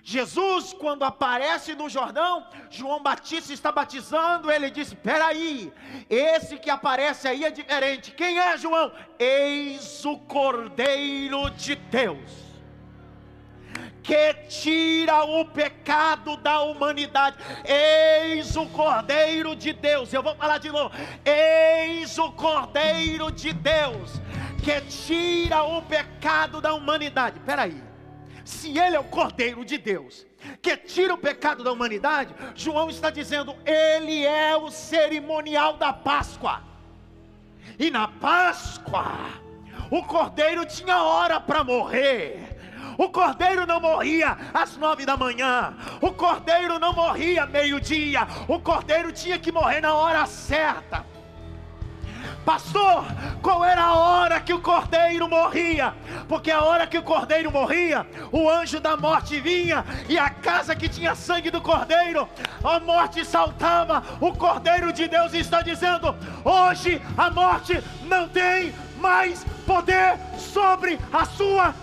[0.00, 5.72] Jesus, quando aparece no Jordão, João Batista está batizando, ele diz: Espera aí,
[6.08, 8.12] esse que aparece aí é diferente.
[8.12, 8.92] Quem é João?
[9.18, 12.43] Eis o Cordeiro de Deus
[14.04, 17.36] que tira o pecado da humanidade.
[17.64, 20.12] Eis o Cordeiro de Deus.
[20.12, 20.94] Eu vou falar de novo.
[21.24, 24.20] Eis o Cordeiro de Deus
[24.62, 27.38] que tira o pecado da humanidade.
[27.38, 27.94] Espera aí
[28.44, 30.26] se ele é o Cordeiro de Deus,
[30.60, 36.62] que tira o pecado da humanidade, João está dizendo, ele é o cerimonial da Páscoa.
[37.78, 39.16] E na Páscoa,
[39.90, 42.53] o Cordeiro tinha hora para morrer.
[42.96, 45.74] O cordeiro não morria às nove da manhã.
[46.00, 48.26] O cordeiro não morria meio-dia.
[48.48, 51.04] O cordeiro tinha que morrer na hora certa.
[52.44, 53.06] Pastor,
[53.42, 55.94] qual era a hora que o cordeiro morria?
[56.28, 60.76] Porque a hora que o cordeiro morria, o anjo da morte vinha e a casa
[60.76, 62.28] que tinha sangue do cordeiro,
[62.62, 64.02] a morte saltava.
[64.20, 71.24] O cordeiro de Deus está dizendo: hoje a morte não tem mais poder sobre a
[71.24, 71.74] sua.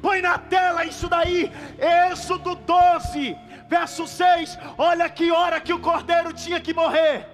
[0.00, 3.36] Põe na tela isso daí, Êxodo 12,
[3.68, 4.56] verso 6.
[4.78, 7.26] Olha que hora que o cordeiro tinha que morrer.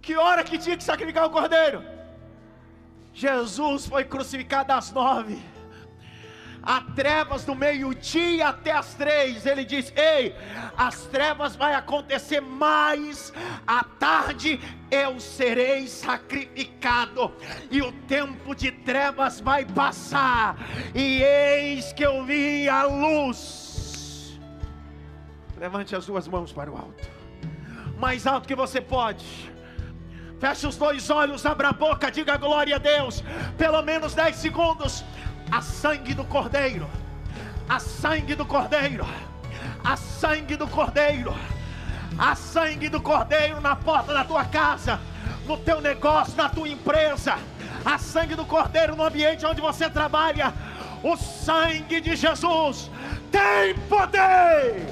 [0.00, 1.84] Que hora que tinha que sacrificar o cordeiro?
[3.12, 5.38] Jesus foi crucificado às nove
[7.00, 9.46] trevas do meio-dia até as três.
[9.46, 10.34] Ele diz: Ei,
[10.76, 13.32] as trevas vai acontecer mais
[13.66, 14.60] à tarde.
[14.90, 17.32] Eu serei sacrificado,
[17.70, 20.56] e o tempo de trevas vai passar,
[20.94, 24.38] e eis que eu vi a luz.
[25.56, 27.08] Levante as duas mãos para o alto,
[27.98, 29.24] mais alto que você pode.
[30.38, 33.22] Feche os dois olhos, abra a boca, diga glória a Deus.
[33.58, 35.04] Pelo menos dez segundos
[35.50, 36.88] a sangue do Cordeiro,
[37.68, 39.06] a sangue do Cordeiro,
[39.82, 41.34] a sangue do Cordeiro,
[42.18, 45.00] a sangue do Cordeiro na porta da tua casa,
[45.46, 47.36] no teu negócio, na tua empresa,
[47.84, 50.52] a sangue do Cordeiro no ambiente onde você trabalha.
[51.02, 52.90] O sangue de Jesus
[53.32, 54.86] tem poder.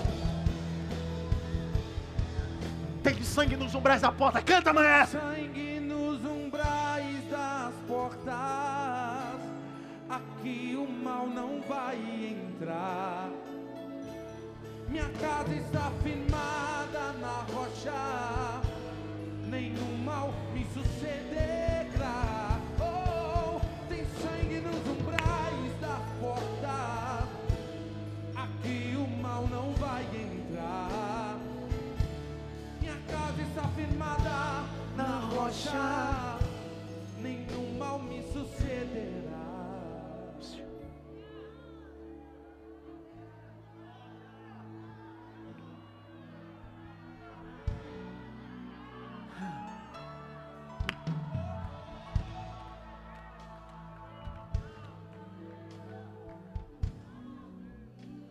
[3.03, 4.41] Tem sangue nos umbrais da porta.
[4.41, 5.21] Canta, maestro.
[5.21, 8.68] Sangue nos umbrais das portas
[11.19, 13.29] mal não vai entrar.
[14.89, 18.61] Minha casa está firmada na rocha,
[19.49, 22.61] nenhum mal me sucederá.
[22.81, 27.29] Oh, tem sangue nos umbrais da porta,
[28.37, 31.37] aqui o mal não vai entrar.
[32.81, 34.65] Minha casa está firmada
[34.97, 36.38] na rocha,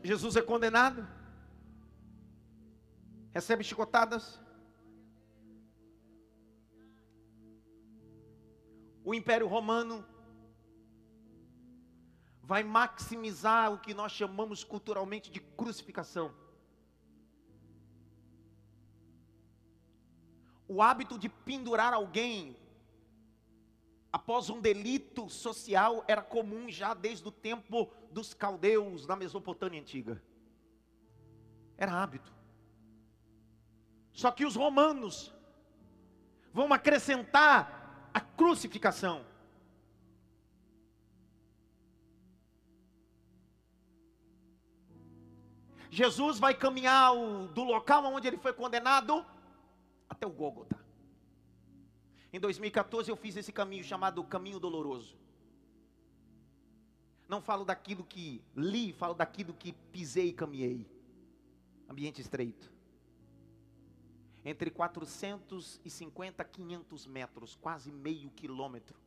[0.09, 1.05] Jesus é condenado,
[3.37, 4.39] recebe chicotadas.
[9.03, 10.05] O Império Romano
[12.41, 16.33] vai maximizar o que nós chamamos culturalmente de crucificação.
[20.69, 22.55] O hábito de pendurar alguém
[24.17, 30.21] após um delito social era comum já desde o tempo dos caldeus na Mesopotâmia antiga.
[31.77, 32.33] Era hábito.
[34.11, 35.31] Só que os romanos
[36.51, 39.23] vão acrescentar a crucificação.
[45.91, 47.13] Jesus vai caminhar
[47.53, 49.23] do local onde ele foi condenado
[50.09, 50.76] até o Gólgota.
[52.31, 55.17] Em 2014 eu fiz esse caminho chamado Caminho Doloroso.
[57.27, 60.85] Não falo daquilo que li, falo daquilo que pisei e caminhei.
[61.89, 62.71] Ambiente estreito.
[64.43, 68.97] Entre 450 a 500 metros, quase meio quilômetro.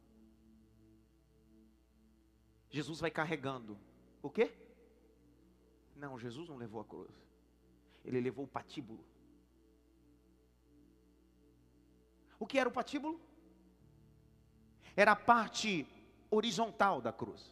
[2.70, 3.78] Jesus vai carregando.
[4.22, 4.52] O quê?
[5.96, 7.10] Não, Jesus não levou a cruz.
[8.04, 9.04] Ele levou o patíbulo.
[12.41, 13.20] O que era o patíbulo?
[14.97, 15.86] era a parte
[16.30, 17.51] horizontal da cruz.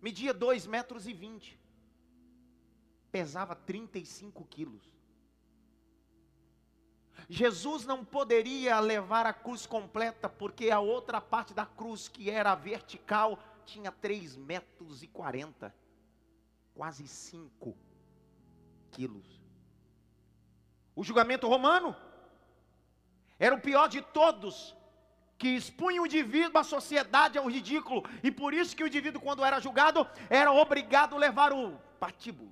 [0.00, 1.58] Media 2 metros e 20.
[3.12, 4.82] Pesava 35 quilos.
[7.28, 12.54] Jesus não poderia levar a cruz completa, porque a outra parte da cruz, que era
[12.54, 15.74] vertical, tinha 3 metros e 40.
[16.74, 17.76] Quase 5
[18.90, 19.37] quilos.
[20.98, 21.94] O julgamento romano
[23.38, 24.76] era o pior de todos,
[25.38, 29.44] que expunha o indivíduo, a sociedade ao ridículo, e por isso que o indivíduo, quando
[29.44, 32.50] era julgado, era obrigado a levar o patíbulo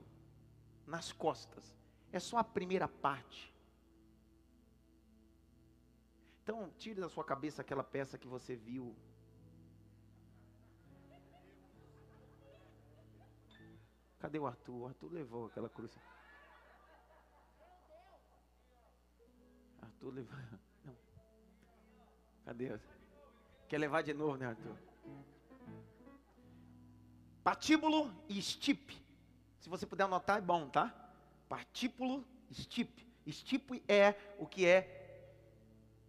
[0.87, 1.75] nas costas.
[2.13, 3.53] É só a primeira parte.
[6.45, 8.95] Então, tire da sua cabeça aquela peça que você viu.
[14.21, 14.83] Cadê o Arthur?
[14.83, 15.99] O Arthur levou aquela cruz.
[19.97, 20.39] Arthur levou.
[22.45, 22.79] Cadê?
[23.69, 24.77] Quer levar de novo, né, Arthur?
[27.43, 29.03] Patíbulo e estipe.
[29.61, 30.95] Se você puder anotar, é bom, tá?
[31.49, 33.07] Partíbulo, estipe.
[33.25, 34.93] Estipe é o que é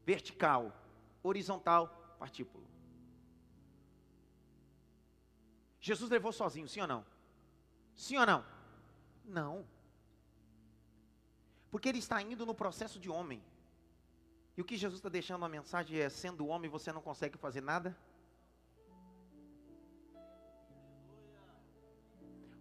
[0.05, 0.71] vertical,
[1.23, 2.65] horizontal, partíbulo.
[5.79, 7.05] Jesus levou sozinho, sim ou não?
[7.95, 8.45] Sim ou não?
[9.25, 9.65] Não.
[11.71, 13.43] Porque ele está indo no processo de homem.
[14.57, 17.61] E o que Jesus está deixando a mensagem é: sendo homem, você não consegue fazer
[17.61, 17.95] nada?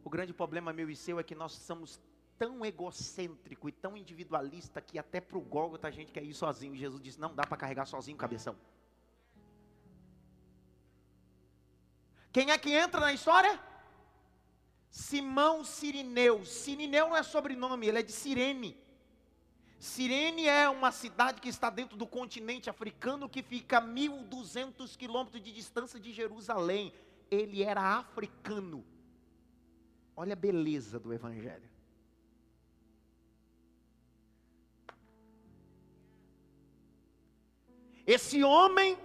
[0.05, 1.99] O grande problema meu e seu é que nós somos
[2.39, 6.75] tão egocêntrico e tão individualista que até para o Gólgota a gente quer ir sozinho.
[6.75, 8.55] E Jesus disse: não dá para carregar sozinho, cabeção.
[12.31, 13.59] Quem é que entra na história?
[14.91, 16.45] Simão Sirineu.
[16.45, 18.86] Sirineu não é sobrenome, ele é de Sirene.
[19.79, 25.43] Sirene é uma cidade que está dentro do continente africano, que fica a 1.200 quilômetros
[25.43, 26.93] de distância de Jerusalém.
[27.31, 28.85] Ele era africano.
[30.17, 31.69] Olha a beleza do Evangelho.
[38.07, 38.97] Esse homem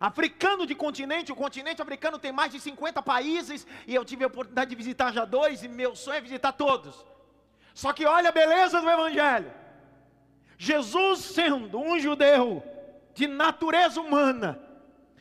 [0.00, 4.28] africano de continente, o continente africano tem mais de 50 países, e eu tive a
[4.28, 7.04] oportunidade de visitar já dois, e meu sonho é visitar todos.
[7.74, 9.52] Só que olha a beleza do Evangelho.
[10.58, 12.64] Jesus, sendo um judeu
[13.14, 14.60] de natureza humana,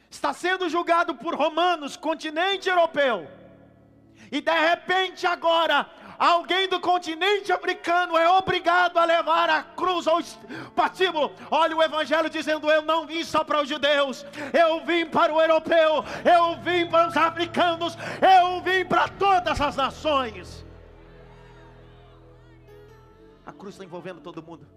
[0.10, 3.30] está sendo julgado por romanos, continente europeu,
[4.32, 10.20] e de repente agora alguém do continente africano é obrigado a levar a cruz ao
[10.76, 11.32] patíbulo.
[11.52, 15.40] Olha o evangelho dizendo: Eu não vim só para os judeus, eu vim para o
[15.40, 20.66] europeu, eu vim para os africanos, eu vim para todas as nações.
[23.46, 24.77] A cruz está envolvendo todo mundo.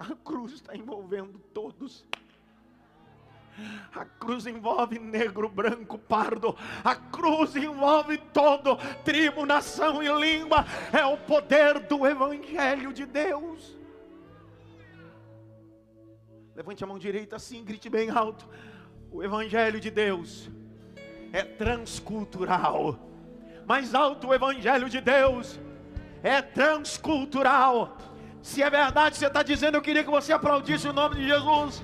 [0.00, 2.06] A cruz está envolvendo todos.
[3.94, 6.56] A cruz envolve negro, branco, pardo.
[6.82, 10.64] A cruz envolve todo, tribo, nação e língua.
[10.90, 13.76] É o poder do Evangelho de Deus.
[16.56, 18.48] Levante a mão direita assim, grite bem alto.
[19.12, 20.48] O Evangelho de Deus
[21.30, 22.98] é transcultural.
[23.66, 25.60] Mais alto, o Evangelho de Deus
[26.22, 27.98] é transcultural.
[28.42, 31.82] Se é verdade, você está dizendo, eu queria que você aplaudisse o nome de Jesus.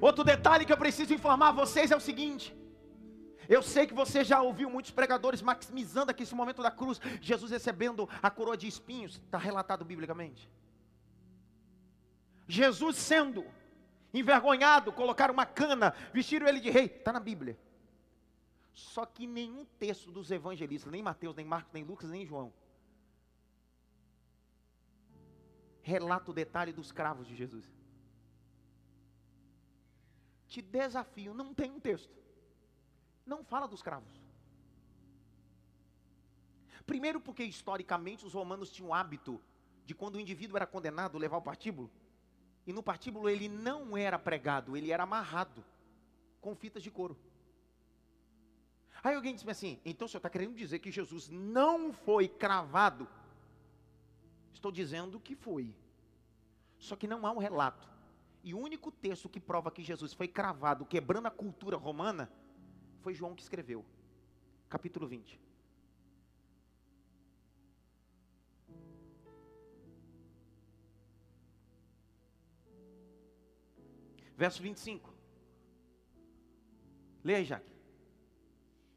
[0.00, 2.54] Outro detalhe que eu preciso informar vocês é o seguinte:
[3.48, 7.50] eu sei que você já ouviu muitos pregadores maximizando aqui esse momento da cruz, Jesus
[7.50, 10.50] recebendo a coroa de espinhos, está relatado biblicamente.
[12.46, 13.44] Jesus sendo
[14.12, 17.58] envergonhado, colocaram uma cana, vestiram ele de rei, está na Bíblia.
[18.76, 22.52] Só que nenhum texto dos evangelistas, nem Mateus, nem Marcos, nem Lucas, nem João,
[25.80, 27.64] relata o detalhe dos cravos de Jesus.
[30.46, 32.14] Te desafio, não tem um texto.
[33.24, 34.12] Não fala dos cravos.
[36.84, 39.40] Primeiro, porque historicamente os romanos tinham o hábito
[39.86, 41.90] de quando o indivíduo era condenado levar o partíbulo,
[42.66, 45.64] e no partíbulo ele não era pregado, ele era amarrado
[46.42, 47.16] com fitas de couro.
[49.06, 53.06] Aí alguém disse assim: então o senhor está querendo dizer que Jesus não foi cravado?
[54.52, 55.72] Estou dizendo que foi.
[56.76, 57.88] Só que não há um relato.
[58.42, 62.28] E o único texto que prova que Jesus foi cravado, quebrando a cultura romana,
[63.00, 63.84] foi João que escreveu.
[64.68, 65.40] Capítulo 20.
[74.36, 75.14] Verso 25.
[77.22, 77.75] Leia Jaque.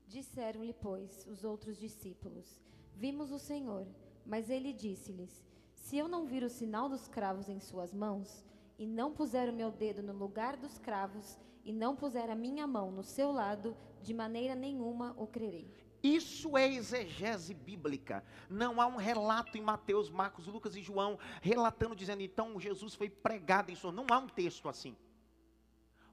[0.10, 2.60] Disseram-lhe, pois, os outros discípulos:
[2.96, 3.88] Vimos o Senhor.
[4.26, 5.46] Mas ele disse-lhes:
[5.76, 8.44] Se eu não vir o sinal dos cravos em suas mãos,
[8.80, 12.66] e não puser o meu dedo no lugar dos cravos, e não puser a minha
[12.66, 15.72] mão no seu lado, de maneira nenhuma o crerei.
[16.02, 18.24] Isso é exegese bíblica.
[18.50, 23.10] Não há um relato em Mateus, Marcos, Lucas e João relatando, dizendo, então Jesus foi
[23.10, 23.92] pregado em sua.
[23.92, 24.96] Não há um texto assim.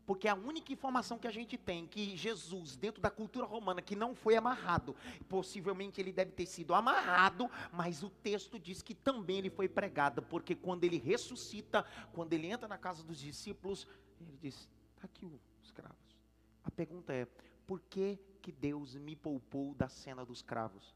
[0.07, 3.97] Porque a única informação que a gente tem que Jesus, dentro da cultura romana, que
[3.97, 4.95] não foi amarrado,
[5.29, 10.23] possivelmente ele deve ter sido amarrado, mas o texto diz que também ele foi pregado,
[10.23, 13.87] porque quando ele ressuscita, quando ele entra na casa dos discípulos,
[14.21, 16.17] ele diz: está aqui os cravos.
[16.63, 17.27] A pergunta é:
[17.67, 20.95] por que, que Deus me poupou da cena dos cravos?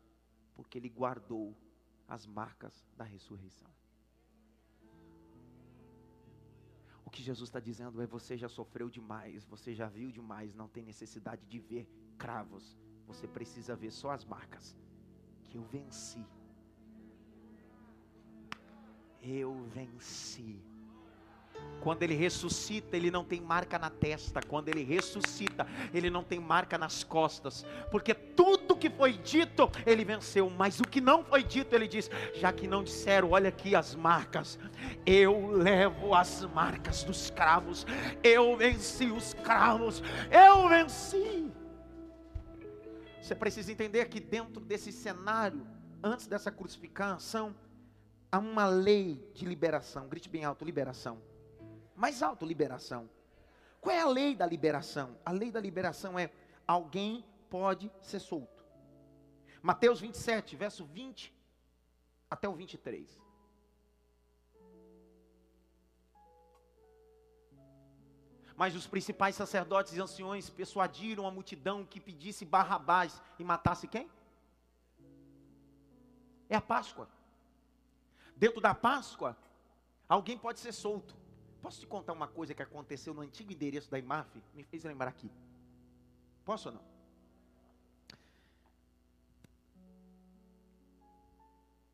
[0.54, 1.56] Porque ele guardou
[2.06, 3.79] as marcas da ressurreição.
[7.20, 10.82] Que Jesus está dizendo é: você já sofreu demais, você já viu demais, não tem
[10.82, 14.76] necessidade de ver cravos, você precisa ver só as marcas.
[15.44, 16.24] Que eu venci.
[19.22, 20.58] Eu venci.
[21.82, 24.40] Quando ele ressuscita, ele não tem marca na testa.
[24.40, 27.66] Quando ele ressuscita, ele não tem marca nas costas.
[27.90, 30.50] Porque tudo que foi dito, ele venceu.
[30.50, 33.94] Mas o que não foi dito, ele diz: já que não disseram, olha aqui as
[33.94, 34.58] marcas.
[35.06, 37.86] Eu levo as marcas dos cravos.
[38.24, 40.02] Eu venci os cravos.
[40.30, 41.52] Eu venci.
[43.20, 45.64] Você precisa entender que dentro desse cenário,
[46.02, 47.54] antes dessa crucificação,
[48.32, 50.08] há uma lei de liberação.
[50.08, 51.20] Grite bem alto: liberação
[52.00, 53.10] mais alto, liberação.
[53.78, 55.18] Qual é a lei da liberação?
[55.22, 56.30] A lei da liberação é
[56.66, 58.59] alguém pode ser solto.
[59.62, 61.34] Mateus 27, verso 20
[62.30, 63.20] até o 23.
[68.56, 74.10] Mas os principais sacerdotes e anciões persuadiram a multidão que pedisse Barrabás e matasse quem?
[76.48, 77.08] É a Páscoa.
[78.36, 79.36] Dentro da Páscoa,
[80.08, 81.16] alguém pode ser solto.
[81.62, 84.42] Posso te contar uma coisa que aconteceu no antigo endereço da IMAF?
[84.54, 85.30] Me fez lembrar aqui.
[86.44, 86.89] Posso ou não?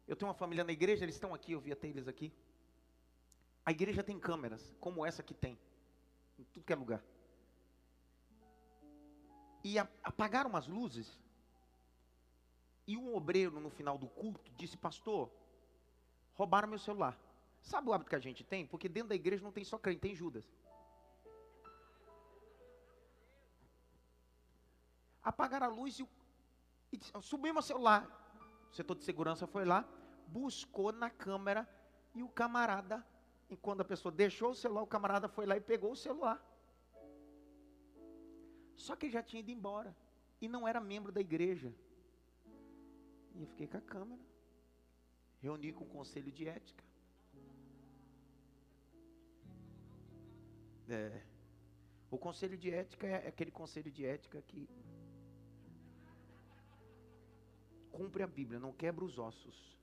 [0.07, 2.33] Eu tenho uma família na igreja, eles estão aqui, eu vi até eles aqui.
[3.65, 5.59] A igreja tem câmeras, como essa que tem,
[6.39, 7.03] em tudo que é lugar.
[9.65, 11.21] E apagaram as luzes.
[12.87, 15.29] E um obreiro, no final do culto, disse: Pastor,
[16.35, 17.19] roubaram meu celular.
[17.61, 18.65] Sabe o hábito que a gente tem?
[18.65, 20.49] Porque dentro da igreja não tem só crente, tem Judas.
[25.21, 26.09] Apagaram a luz e,
[26.93, 28.07] e subimos o celular.
[28.71, 29.85] O setor de segurança foi lá,
[30.27, 31.69] buscou na câmera
[32.15, 33.05] e o camarada,
[33.51, 36.43] enquanto a pessoa deixou o celular, o camarada foi lá e pegou o celular.
[38.75, 39.97] Só que ele já tinha ido embora
[40.41, 41.73] e não era membro da igreja.
[43.35, 44.23] E eu fiquei com a câmera.
[45.41, 46.85] Reuni com o conselho de ética.
[50.89, 51.23] É.
[52.11, 54.69] O conselho de ética é aquele conselho de ética que
[57.91, 59.76] cumpre a Bíblia, não quebra os ossos.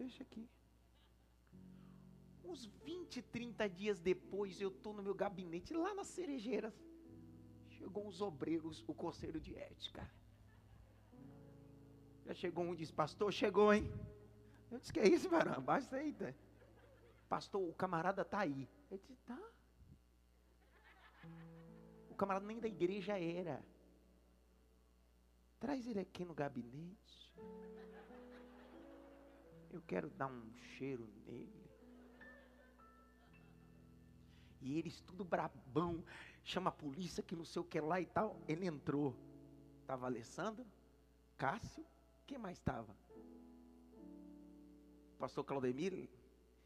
[0.00, 0.48] Deixa aqui.
[2.42, 6.72] Uns 20, 30 dias depois, eu estou no meu gabinete, lá nas cerejeiras.
[7.68, 10.10] Chegou uns obreiros, o conselho de ética.
[12.24, 13.92] Já chegou um e disse, pastor, chegou, hein?
[14.70, 15.62] Eu disse, que é isso, varão?
[15.92, 16.32] Aí, tá?
[17.28, 18.66] Pastor, o camarada está aí.
[18.90, 19.38] Eu disse, tá.
[22.08, 23.62] O camarada nem da igreja era.
[25.58, 27.34] Traz ele aqui no gabinete.
[29.70, 31.70] Eu quero dar um cheiro nele.
[34.60, 36.04] E eles tudo brabão,
[36.44, 38.40] chama a polícia que não sei o que lá e tal.
[38.46, 39.16] Ele entrou.
[39.80, 40.66] Estava Alessandro,
[41.36, 41.84] Cássio,
[42.26, 42.94] quem mais estava?
[45.18, 46.08] Pastor Claudemir.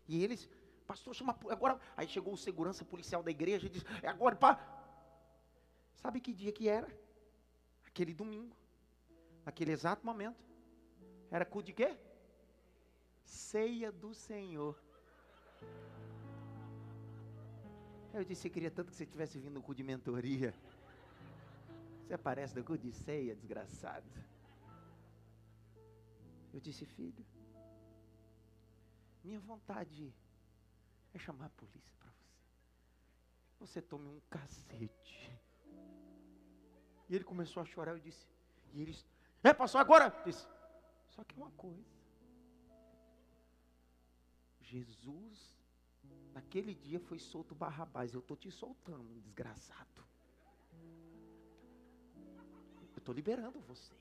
[0.06, 0.48] E eles,
[0.86, 1.80] pastor, chama agora.
[1.96, 4.60] Aí chegou o segurança policial da igreja e disse: É agora, pá.
[5.94, 6.88] Sabe que dia que era?
[7.86, 8.56] Aquele domingo.
[9.44, 10.42] Naquele exato momento.
[11.30, 11.96] Era culto de quê?
[13.24, 14.78] Ceia do Senhor.
[18.12, 20.54] Eu disse, eu queria tanto que você tivesse vindo no culto de mentoria.
[22.02, 24.06] Você aparece no culto de ceia, desgraçado.
[26.52, 27.26] Eu disse, filho,
[29.24, 30.14] minha vontade
[31.12, 32.38] é chamar a polícia para você.
[33.58, 35.32] Você tome um cacete.
[37.08, 38.26] E ele começou a chorar, eu disse,
[38.72, 39.04] e eles,
[39.42, 40.10] é, passou agora?
[40.24, 40.46] disse,
[41.08, 41.93] só que uma coisa.
[44.80, 45.54] Jesus
[46.34, 48.12] Naquele dia foi solto Barrabás.
[48.12, 50.04] Eu estou te soltando, desgraçado.
[52.92, 53.94] Eu estou liberando você.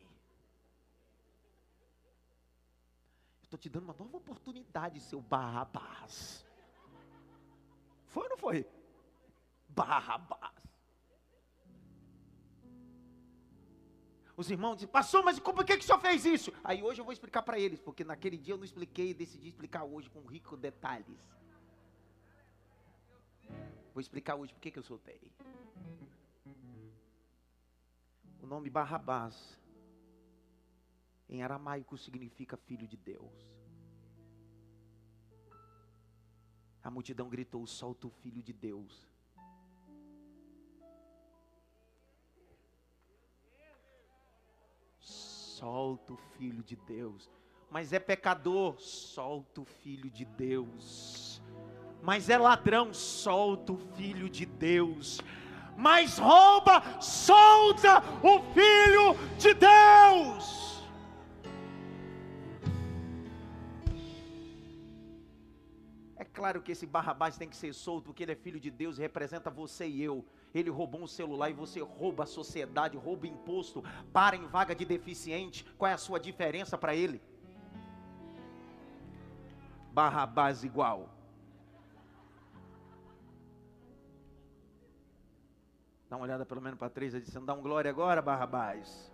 [3.41, 6.43] Eu estou te dando uma nova oportunidade, seu Barrabás.
[8.07, 8.67] Foi ou não foi?
[9.69, 10.62] Barrabás.
[14.43, 16.51] Os irmãos dizem, pastor, mas por que, que o senhor fez isso?
[16.65, 19.47] Aí hoje eu vou explicar para eles, porque naquele dia eu não expliquei e decidi
[19.47, 21.31] explicar hoje com ricos detalhes.
[23.93, 25.31] Vou explicar hoje por que, que eu soltei.
[28.41, 29.57] O nome Barrabás,
[31.29, 33.49] em aramaico, significa filho de Deus.
[36.83, 39.07] A multidão gritou: solta o filho de Deus.
[45.57, 47.29] Solta o filho de Deus.
[47.69, 51.41] Mas é pecador, solta o filho de Deus.
[52.01, 55.19] Mas é ladrão, solta o filho de Deus.
[55.77, 60.72] Mas rouba, solta o filho de Deus.
[66.43, 69.01] Claro que esse Barrabás tem que ser solto, porque ele é filho de Deus e
[69.01, 73.81] representa você e eu ele roubou um celular e você rouba a sociedade, rouba imposto,
[74.11, 77.21] para em vaga de deficiente, qual é a sua diferença para ele?
[79.93, 81.09] Barrabás igual.
[86.09, 89.12] Dá uma olhada pelo menos para três e não dá um glória agora, Barrabás.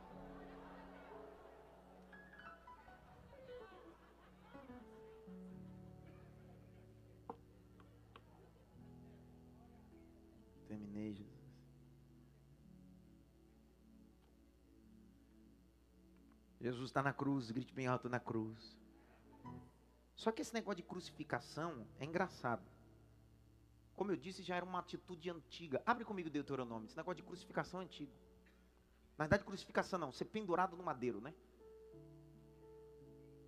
[16.59, 18.77] Jesus está na cruz, grite bem alto na cruz.
[20.13, 22.63] Só que esse negócio de crucificação é engraçado.
[23.95, 25.81] Como eu disse, já era uma atitude antiga.
[25.85, 26.85] Abre comigo Deuteronômio.
[26.85, 28.11] Esse negócio de crucificação é antigo.
[29.17, 31.33] Na verdade, crucificação não, ser pendurado no madeiro, né?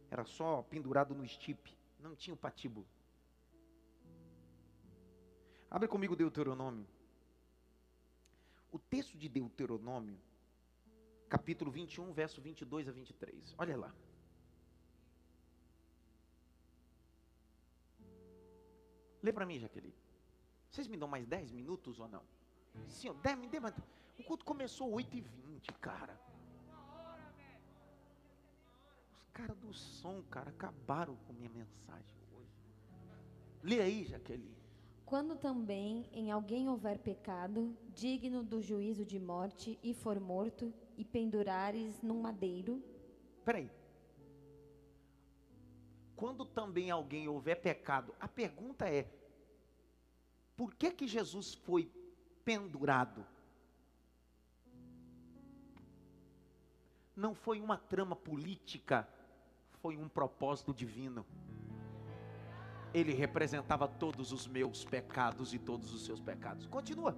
[0.09, 1.77] Era só pendurado no estipe.
[1.99, 2.87] Não tinha o patíbulo.
[5.69, 6.85] Abre comigo Deuteronômio.
[8.71, 10.17] O texto de Deuteronômio
[11.31, 13.55] capítulo 21, verso 22 a 23.
[13.57, 13.95] Olha lá.
[19.23, 19.95] Lê para mim, Jaqueline.
[20.69, 22.23] Vocês me dão mais 10 minutos ou não?
[22.89, 23.73] Sim, 10, me dê mais.
[24.19, 26.19] O culto começou 8 e 20, cara.
[29.15, 32.51] Os caras do som, cara, acabaram com minha mensagem hoje.
[33.63, 34.61] Lê aí, Jaqueline.
[35.05, 41.03] Quando também em alguém houver pecado, digno do juízo de morte, e for morto, e
[41.03, 42.83] pendurares num madeiro.
[43.43, 43.69] Peraí.
[46.15, 49.11] Quando também alguém houver pecado, a pergunta é:
[50.55, 51.91] por que que Jesus foi
[52.45, 53.25] pendurado?
[57.15, 59.07] Não foi uma trama política,
[59.81, 61.25] foi um propósito divino.
[62.93, 66.67] Ele representava todos os meus pecados e todos os seus pecados.
[66.67, 67.17] Continua.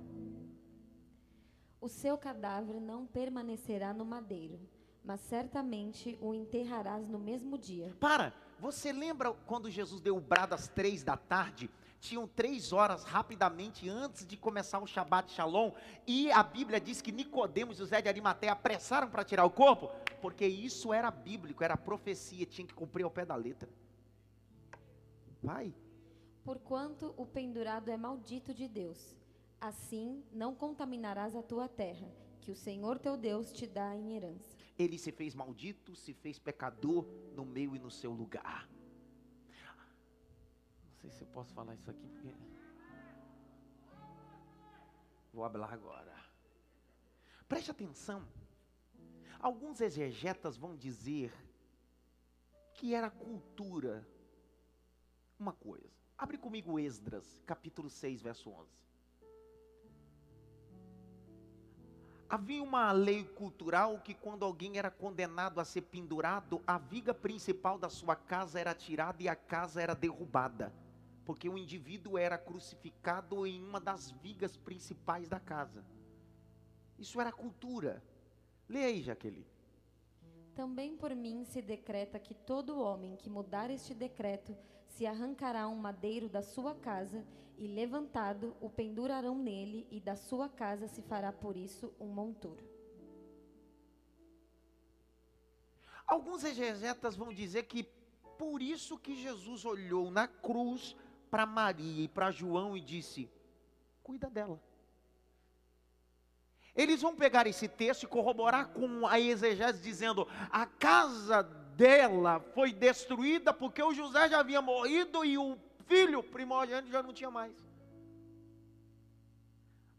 [1.83, 4.57] O seu cadáver não permanecerá no madeiro,
[5.03, 7.93] mas certamente o enterrarás no mesmo dia.
[7.99, 8.33] Para!
[8.57, 11.69] Você lembra quando Jesus deu o brado às três da tarde?
[11.99, 15.73] Tinham três horas rapidamente antes de começar o Shabat Shalom,
[16.07, 19.89] e a Bíblia diz que Nicodemos e José de Arimateia apressaram para tirar o corpo,
[20.21, 23.67] porque isso era bíblico, era profecia, tinha que cumprir ao pé da letra.
[25.41, 25.75] Vai.
[26.45, 29.21] Porquanto o pendurado é maldito de Deus
[29.63, 34.57] Assim não contaminarás a tua terra, que o Senhor teu Deus te dá em herança.
[34.77, 38.69] Ele se fez maldito, se fez pecador no meio e no seu lugar.
[40.83, 42.35] Não sei se eu posso falar isso aqui porque
[45.31, 46.13] vou falar agora.
[47.47, 48.27] Preste atenção.
[49.39, 51.33] Alguns exegetas vão dizer
[52.73, 54.05] que era cultura
[55.39, 55.89] uma coisa.
[56.17, 58.82] Abre comigo Esdras, capítulo 6, verso 11.
[62.33, 67.77] Havia uma lei cultural que, quando alguém era condenado a ser pendurado, a viga principal
[67.77, 70.73] da sua casa era tirada e a casa era derrubada,
[71.25, 75.85] porque o indivíduo era crucificado em uma das vigas principais da casa.
[76.97, 78.03] Isso era cultura.
[78.67, 79.45] Leia aí, Jaqueline.
[80.55, 84.57] Também por mim se decreta que todo homem que mudar este decreto
[84.93, 87.25] se arrancará um madeiro da sua casa
[87.57, 92.63] e levantado o pendurarão nele e da sua casa se fará por isso um monturo.
[96.05, 97.83] Alguns exegetas vão dizer que
[98.37, 100.95] por isso que Jesus olhou na cruz
[101.31, 103.29] para Maria e para João e disse:
[104.03, 104.61] Cuida dela.
[106.75, 111.41] Eles vão pegar esse texto e corroborar com a exegese, dizendo: a casa
[111.75, 115.57] dela foi destruída porque o José já havia morrido e o
[115.87, 117.53] filho primogênito já não tinha mais.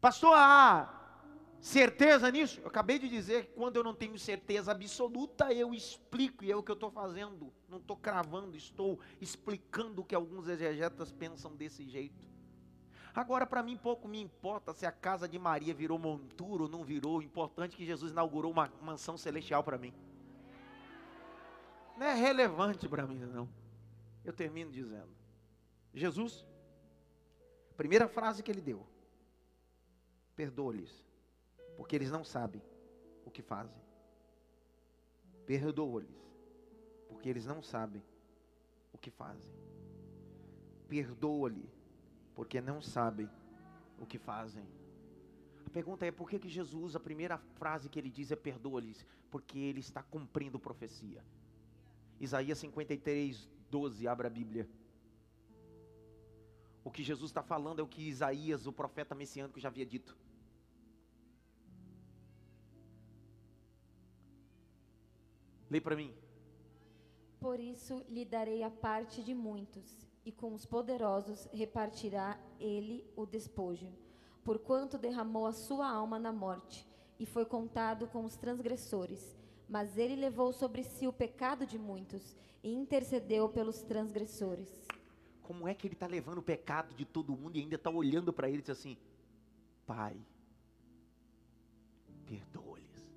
[0.01, 0.95] Pastor, há
[1.59, 2.59] certeza nisso?
[2.61, 6.55] Eu acabei de dizer que quando eu não tenho certeza absoluta, eu explico, e é
[6.55, 7.51] o que eu estou fazendo.
[7.67, 12.27] Não estou cravando, estou explicando o que alguns exegetas pensam desse jeito.
[13.15, 16.83] Agora, para mim, pouco me importa se a casa de Maria virou montura ou não
[16.83, 17.17] virou.
[17.17, 19.93] O importante é que Jesus inaugurou uma mansão celestial para mim.
[21.97, 23.49] Não é relevante para mim, não.
[24.23, 25.09] Eu termino dizendo:
[25.93, 26.45] Jesus,
[27.77, 28.85] primeira frase que ele deu:
[30.35, 31.05] perdoa-lhes,
[31.77, 32.61] porque eles não sabem
[33.25, 33.81] o que fazem.
[35.45, 36.09] Perdoa-lhes,
[37.07, 38.03] porque eles não sabem
[38.91, 39.53] o que fazem.
[40.87, 41.69] Perdoa-lhe,
[42.33, 43.29] porque não sabem
[43.99, 44.67] o que fazem.
[45.65, 49.05] A pergunta é: por que, que Jesus, a primeira frase que ele diz é perdoa-lhes?
[49.31, 51.23] Porque ele está cumprindo profecia.
[52.19, 54.69] Isaías 53, 12, abra a Bíblia.
[56.83, 60.15] O que Jesus está falando é o que Isaías, o profeta messiânico, já havia dito.
[65.69, 66.13] Lê para mim.
[67.39, 73.25] Por isso lhe darei a parte de muitos, e com os poderosos repartirá ele o
[73.25, 73.91] despojo,
[74.43, 76.87] porquanto derramou a sua alma na morte,
[77.19, 79.35] e foi contado com os transgressores.
[79.67, 82.35] Mas ele levou sobre si o pecado de muitos,
[82.65, 84.67] e intercedeu pelos transgressores.
[85.43, 88.33] Como é que ele está levando o pecado de todo mundo e ainda está olhando
[88.33, 88.97] para ele e diz assim:
[89.85, 90.19] Pai,
[92.25, 93.13] perdoa-lhes.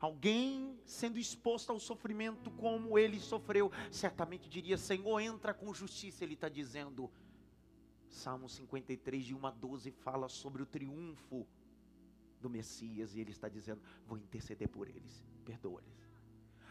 [0.00, 6.24] Alguém sendo exposto ao sofrimento como ele sofreu, certamente diria: Senhor, entra com justiça.
[6.24, 7.08] Ele está dizendo.
[8.08, 11.46] Salmo 53, de 1 a 12, fala sobre o triunfo
[12.46, 16.06] do Messias e ele está dizendo: Vou interceder por eles, perdoa-lhes.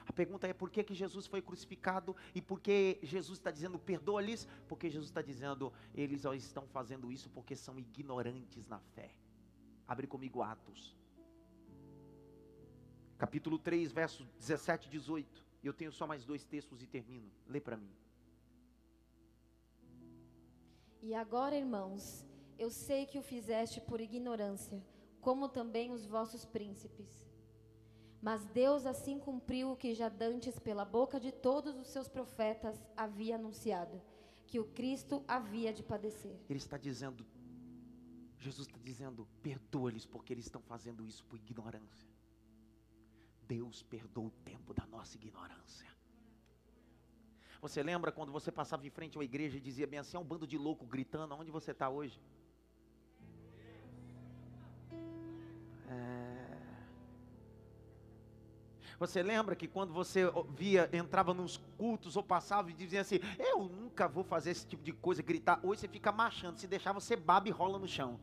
[0.07, 3.78] A pergunta é por que, que Jesus foi crucificado e por que Jesus está dizendo
[3.78, 4.47] perdoa-lhes?
[4.69, 9.09] Porque Jesus está dizendo eles estão fazendo isso porque são ignorantes na fé.
[9.88, 10.95] Abre comigo Atos,
[13.17, 15.45] capítulo 3, versos 17 e 18.
[15.63, 17.32] Eu tenho só mais dois textos e termino.
[17.47, 17.91] Lê para mim.
[21.01, 22.26] E agora, irmãos,
[22.57, 24.82] eu sei que o fizeste por ignorância,
[25.26, 27.09] como também os vossos príncipes.
[28.21, 32.78] Mas Deus assim cumpriu o que já dantes pela boca de todos os seus profetas
[32.95, 33.99] havia anunciado,
[34.45, 36.36] que o Cristo havia de padecer.
[36.47, 37.26] Ele está dizendo,
[38.38, 42.07] Jesus está dizendo, perdoa-lhes porque eles estão fazendo isso por ignorância.
[43.47, 45.88] Deus perdoa o tempo da nossa ignorância.
[47.61, 50.19] Você lembra quando você passava em frente a uma igreja e dizia bem assim, é
[50.19, 52.21] um bando de louco gritando, onde você está hoje?
[59.00, 60.24] Você lembra que quando você
[60.56, 64.84] via, entrava nos cultos ou passava e dizia assim: Eu nunca vou fazer esse tipo
[64.84, 65.60] de coisa, gritar.
[65.64, 68.20] Hoje você fica marchando, se deixar você baba e rola no chão.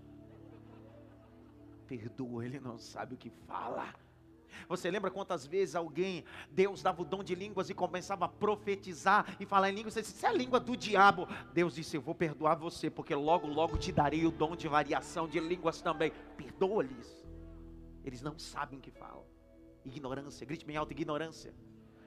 [1.86, 3.94] Perdoa, ele não sabe o que fala.
[4.68, 9.36] Você lembra quantas vezes alguém, Deus dava o dom de línguas e começava a profetizar
[9.40, 9.94] e falar em línguas?
[9.94, 11.28] Você disse, isso é a língua do diabo.
[11.52, 15.28] Deus disse: Eu vou perdoar você, porque logo, logo te darei o dom de variação
[15.28, 16.12] de línguas também.
[16.36, 17.22] Perdoa-lhes.
[18.04, 19.31] Eles não sabem o que falam.
[19.84, 21.52] Ignorância, grite bem alto, ignorância.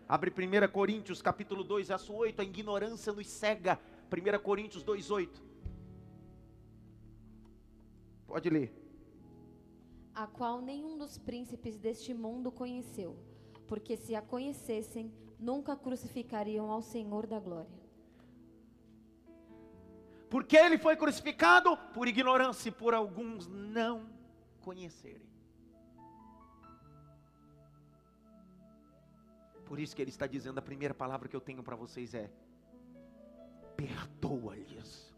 [0.07, 3.80] Abre 1 Coríntios capítulo 2, verso 8, a ignorância nos cega.
[4.11, 5.43] 1 Coríntios 2, 8.
[8.28, 8.73] Pode ler.
[10.13, 13.17] A qual nenhum dos príncipes deste mundo conheceu,
[13.67, 17.86] porque se a conhecessem, nunca crucificariam ao Senhor da glória.
[20.30, 24.09] Porque ele foi crucificado por ignorância e por alguns não
[24.61, 25.34] conhecerem.
[29.66, 32.30] Por isso que ele está dizendo, a primeira palavra que eu tenho para vocês é:
[33.76, 35.13] perdoa-lhes.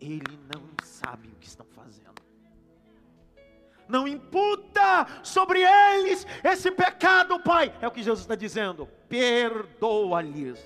[0.00, 2.22] Ele não sabe o que estão fazendo.
[3.88, 7.76] Não imputa sobre eles esse pecado, Pai.
[7.80, 8.86] É o que Jesus está dizendo.
[9.08, 10.58] Perdoa-lhes.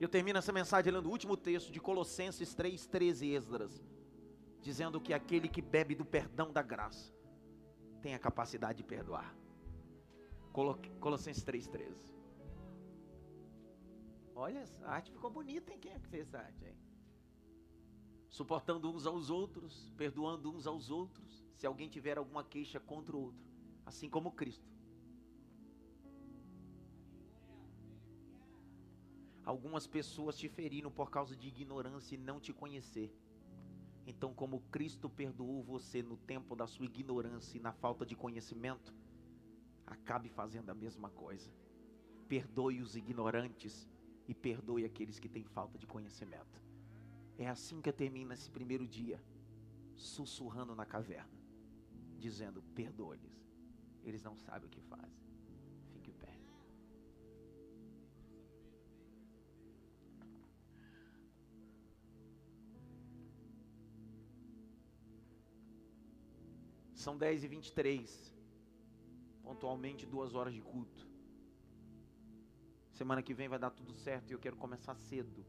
[0.00, 3.82] Eu termino essa mensagem lendo o último texto de Colossenses 3, 13 Esdras,
[4.60, 7.12] dizendo que aquele que bebe do perdão da graça
[8.00, 9.34] tem a capacidade de perdoar.
[10.98, 11.94] Colossenses 3,13.
[14.34, 15.78] Olha, a arte ficou bonita, hein?
[15.78, 16.76] Quem é que fez essa arte, hein?
[18.28, 23.20] Suportando uns aos outros, perdoando uns aos outros, se alguém tiver alguma queixa contra o
[23.26, 23.44] outro,
[23.86, 24.68] assim como Cristo.
[29.44, 33.16] Algumas pessoas te feriram por causa de ignorância e não te conhecer.
[34.06, 38.92] Então, como Cristo perdoou você no tempo da sua ignorância e na falta de conhecimento,
[39.88, 41.50] acabe fazendo a mesma coisa.
[42.28, 43.88] Perdoe os ignorantes
[44.26, 46.62] e perdoe aqueles que têm falta de conhecimento.
[47.38, 49.22] É assim que termina esse primeiro dia,
[49.94, 51.38] sussurrando na caverna,
[52.18, 53.48] dizendo: perdoe-lhes,
[54.04, 55.22] eles não sabem o que fazem.
[55.92, 56.34] Fique em pé.
[66.94, 68.37] São 10 e 23
[69.48, 71.08] pontualmente duas horas de culto.
[72.92, 75.42] Semana que vem vai dar tudo certo e eu quero começar cedo.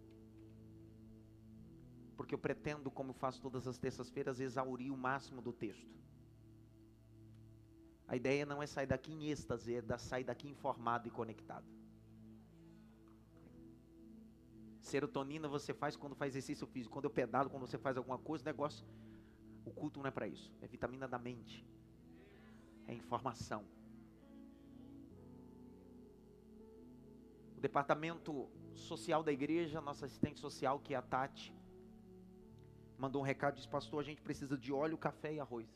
[2.16, 5.98] Porque eu pretendo, como faço todas as terças-feiras, exaurir o máximo do texto.
[8.08, 11.68] A ideia não é sair daqui em êxtase, é sair daqui informado e conectado.
[14.80, 18.44] Serotonina você faz quando faz exercício físico, quando eu pedalo, quando você faz alguma coisa,
[18.44, 18.88] o negócio.
[19.66, 21.66] O culto não é para isso, é vitamina da mente,
[22.88, 23.64] é informação.
[27.60, 31.54] O departamento social da igreja, nossa assistente social, que é a Tati,
[32.98, 35.68] mandou um recado, disse, pastor, a gente precisa de óleo, café e arroz.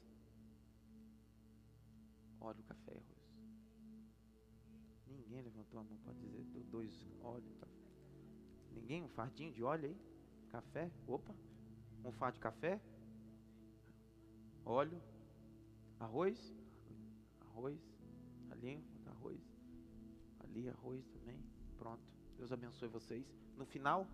[2.39, 3.17] Óleo, café e arroz.
[5.07, 7.73] Ninguém levantou a mão para dizer dois óleo, café.
[8.71, 9.03] Ninguém?
[9.03, 9.97] Um fardinho de óleo aí?
[10.53, 10.89] Café?
[11.05, 11.35] Opa.
[12.05, 12.79] Um fardo de café?
[14.63, 15.01] Óleo?
[15.99, 16.55] Arroz?
[17.41, 17.77] Arroz?
[18.51, 19.41] Ali, arroz.
[20.39, 21.52] Ali, arroz também.
[21.83, 22.01] Pronto.
[22.37, 23.25] Deus abençoe vocês.
[23.57, 24.07] No final,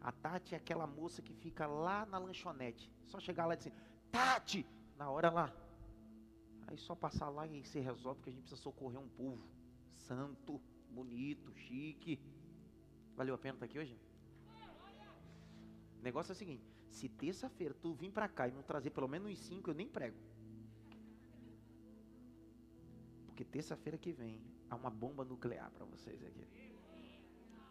[0.00, 2.90] a Tati é aquela moça que fica lá na lanchonete.
[3.04, 3.74] Só chegar lá e dizer,
[4.10, 4.66] Tati,
[4.96, 5.54] na hora lá.
[6.66, 9.46] Aí só passar lá e se resolve, porque a gente precisa socorrer um povo
[9.94, 10.58] santo,
[10.88, 12.18] bonito, chique.
[13.14, 14.00] Valeu a pena estar aqui hoje?
[15.98, 19.08] O negócio é o seguinte: se terça-feira tu vir para cá e não trazer pelo
[19.08, 20.16] menos uns cinco, eu nem prego.
[23.26, 24.40] Porque terça-feira que vem
[24.70, 26.69] há uma bomba nuclear para vocês aqui.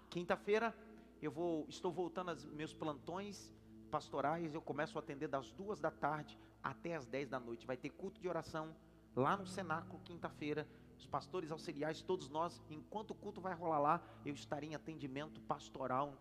[0.09, 0.75] Quinta-feira
[1.21, 3.53] eu vou, estou voltando aos meus plantões
[3.91, 4.53] pastorais.
[4.53, 7.67] Eu começo a atender das duas da tarde até as dez da noite.
[7.67, 8.75] Vai ter culto de oração
[9.15, 10.67] lá no cenáculo quinta-feira.
[10.97, 15.39] Os pastores auxiliares, todos nós, enquanto o culto vai rolar lá, eu estarei em atendimento
[15.41, 16.13] pastoral,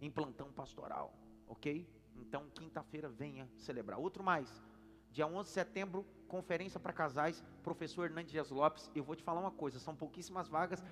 [0.00, 1.12] em plantão pastoral,
[1.48, 1.88] ok?
[2.14, 3.98] Então, quinta-feira venha celebrar.
[3.98, 4.62] Outro mais,
[5.10, 8.90] dia 11 de setembro, conferência para casais, professor Hernandes Dias Lopes.
[8.94, 10.84] Eu vou te falar uma coisa, são pouquíssimas vagas.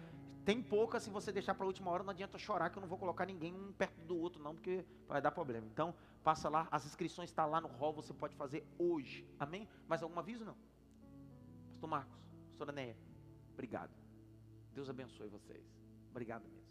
[0.45, 2.89] Tem pouca, se você deixar para a última hora, não adianta chorar que eu não
[2.89, 5.67] vou colocar ninguém um perto do outro, não, porque vai dar problema.
[5.67, 9.27] Então, passa lá, as inscrições estão tá lá no hall, você pode fazer hoje.
[9.39, 9.67] Amém?
[9.89, 10.45] Mais algum aviso?
[10.45, 10.57] Não?
[11.69, 12.97] Pastor Marcos, pastora Neia,
[13.55, 13.91] obrigado.
[14.75, 15.65] Deus abençoe vocês.
[16.11, 16.69] Obrigado mesmo.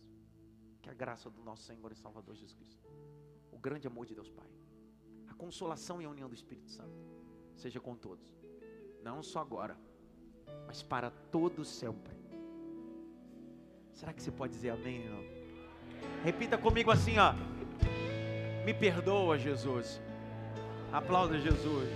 [0.80, 2.84] Que a graça do nosso Senhor e Salvador Jesus Cristo,
[3.52, 4.50] o grande amor de Deus Pai,
[5.28, 6.96] a consolação e a união do Espírito Santo,
[7.56, 8.38] seja com todos.
[9.02, 9.76] Não só agora,
[10.68, 12.23] mas para todos sempre
[13.94, 15.08] Será que você pode dizer amém?
[15.08, 15.24] Não?
[16.24, 17.34] Repita comigo assim, ó.
[18.66, 20.02] Me perdoa, Jesus.
[20.92, 21.90] Aplauda Jesus.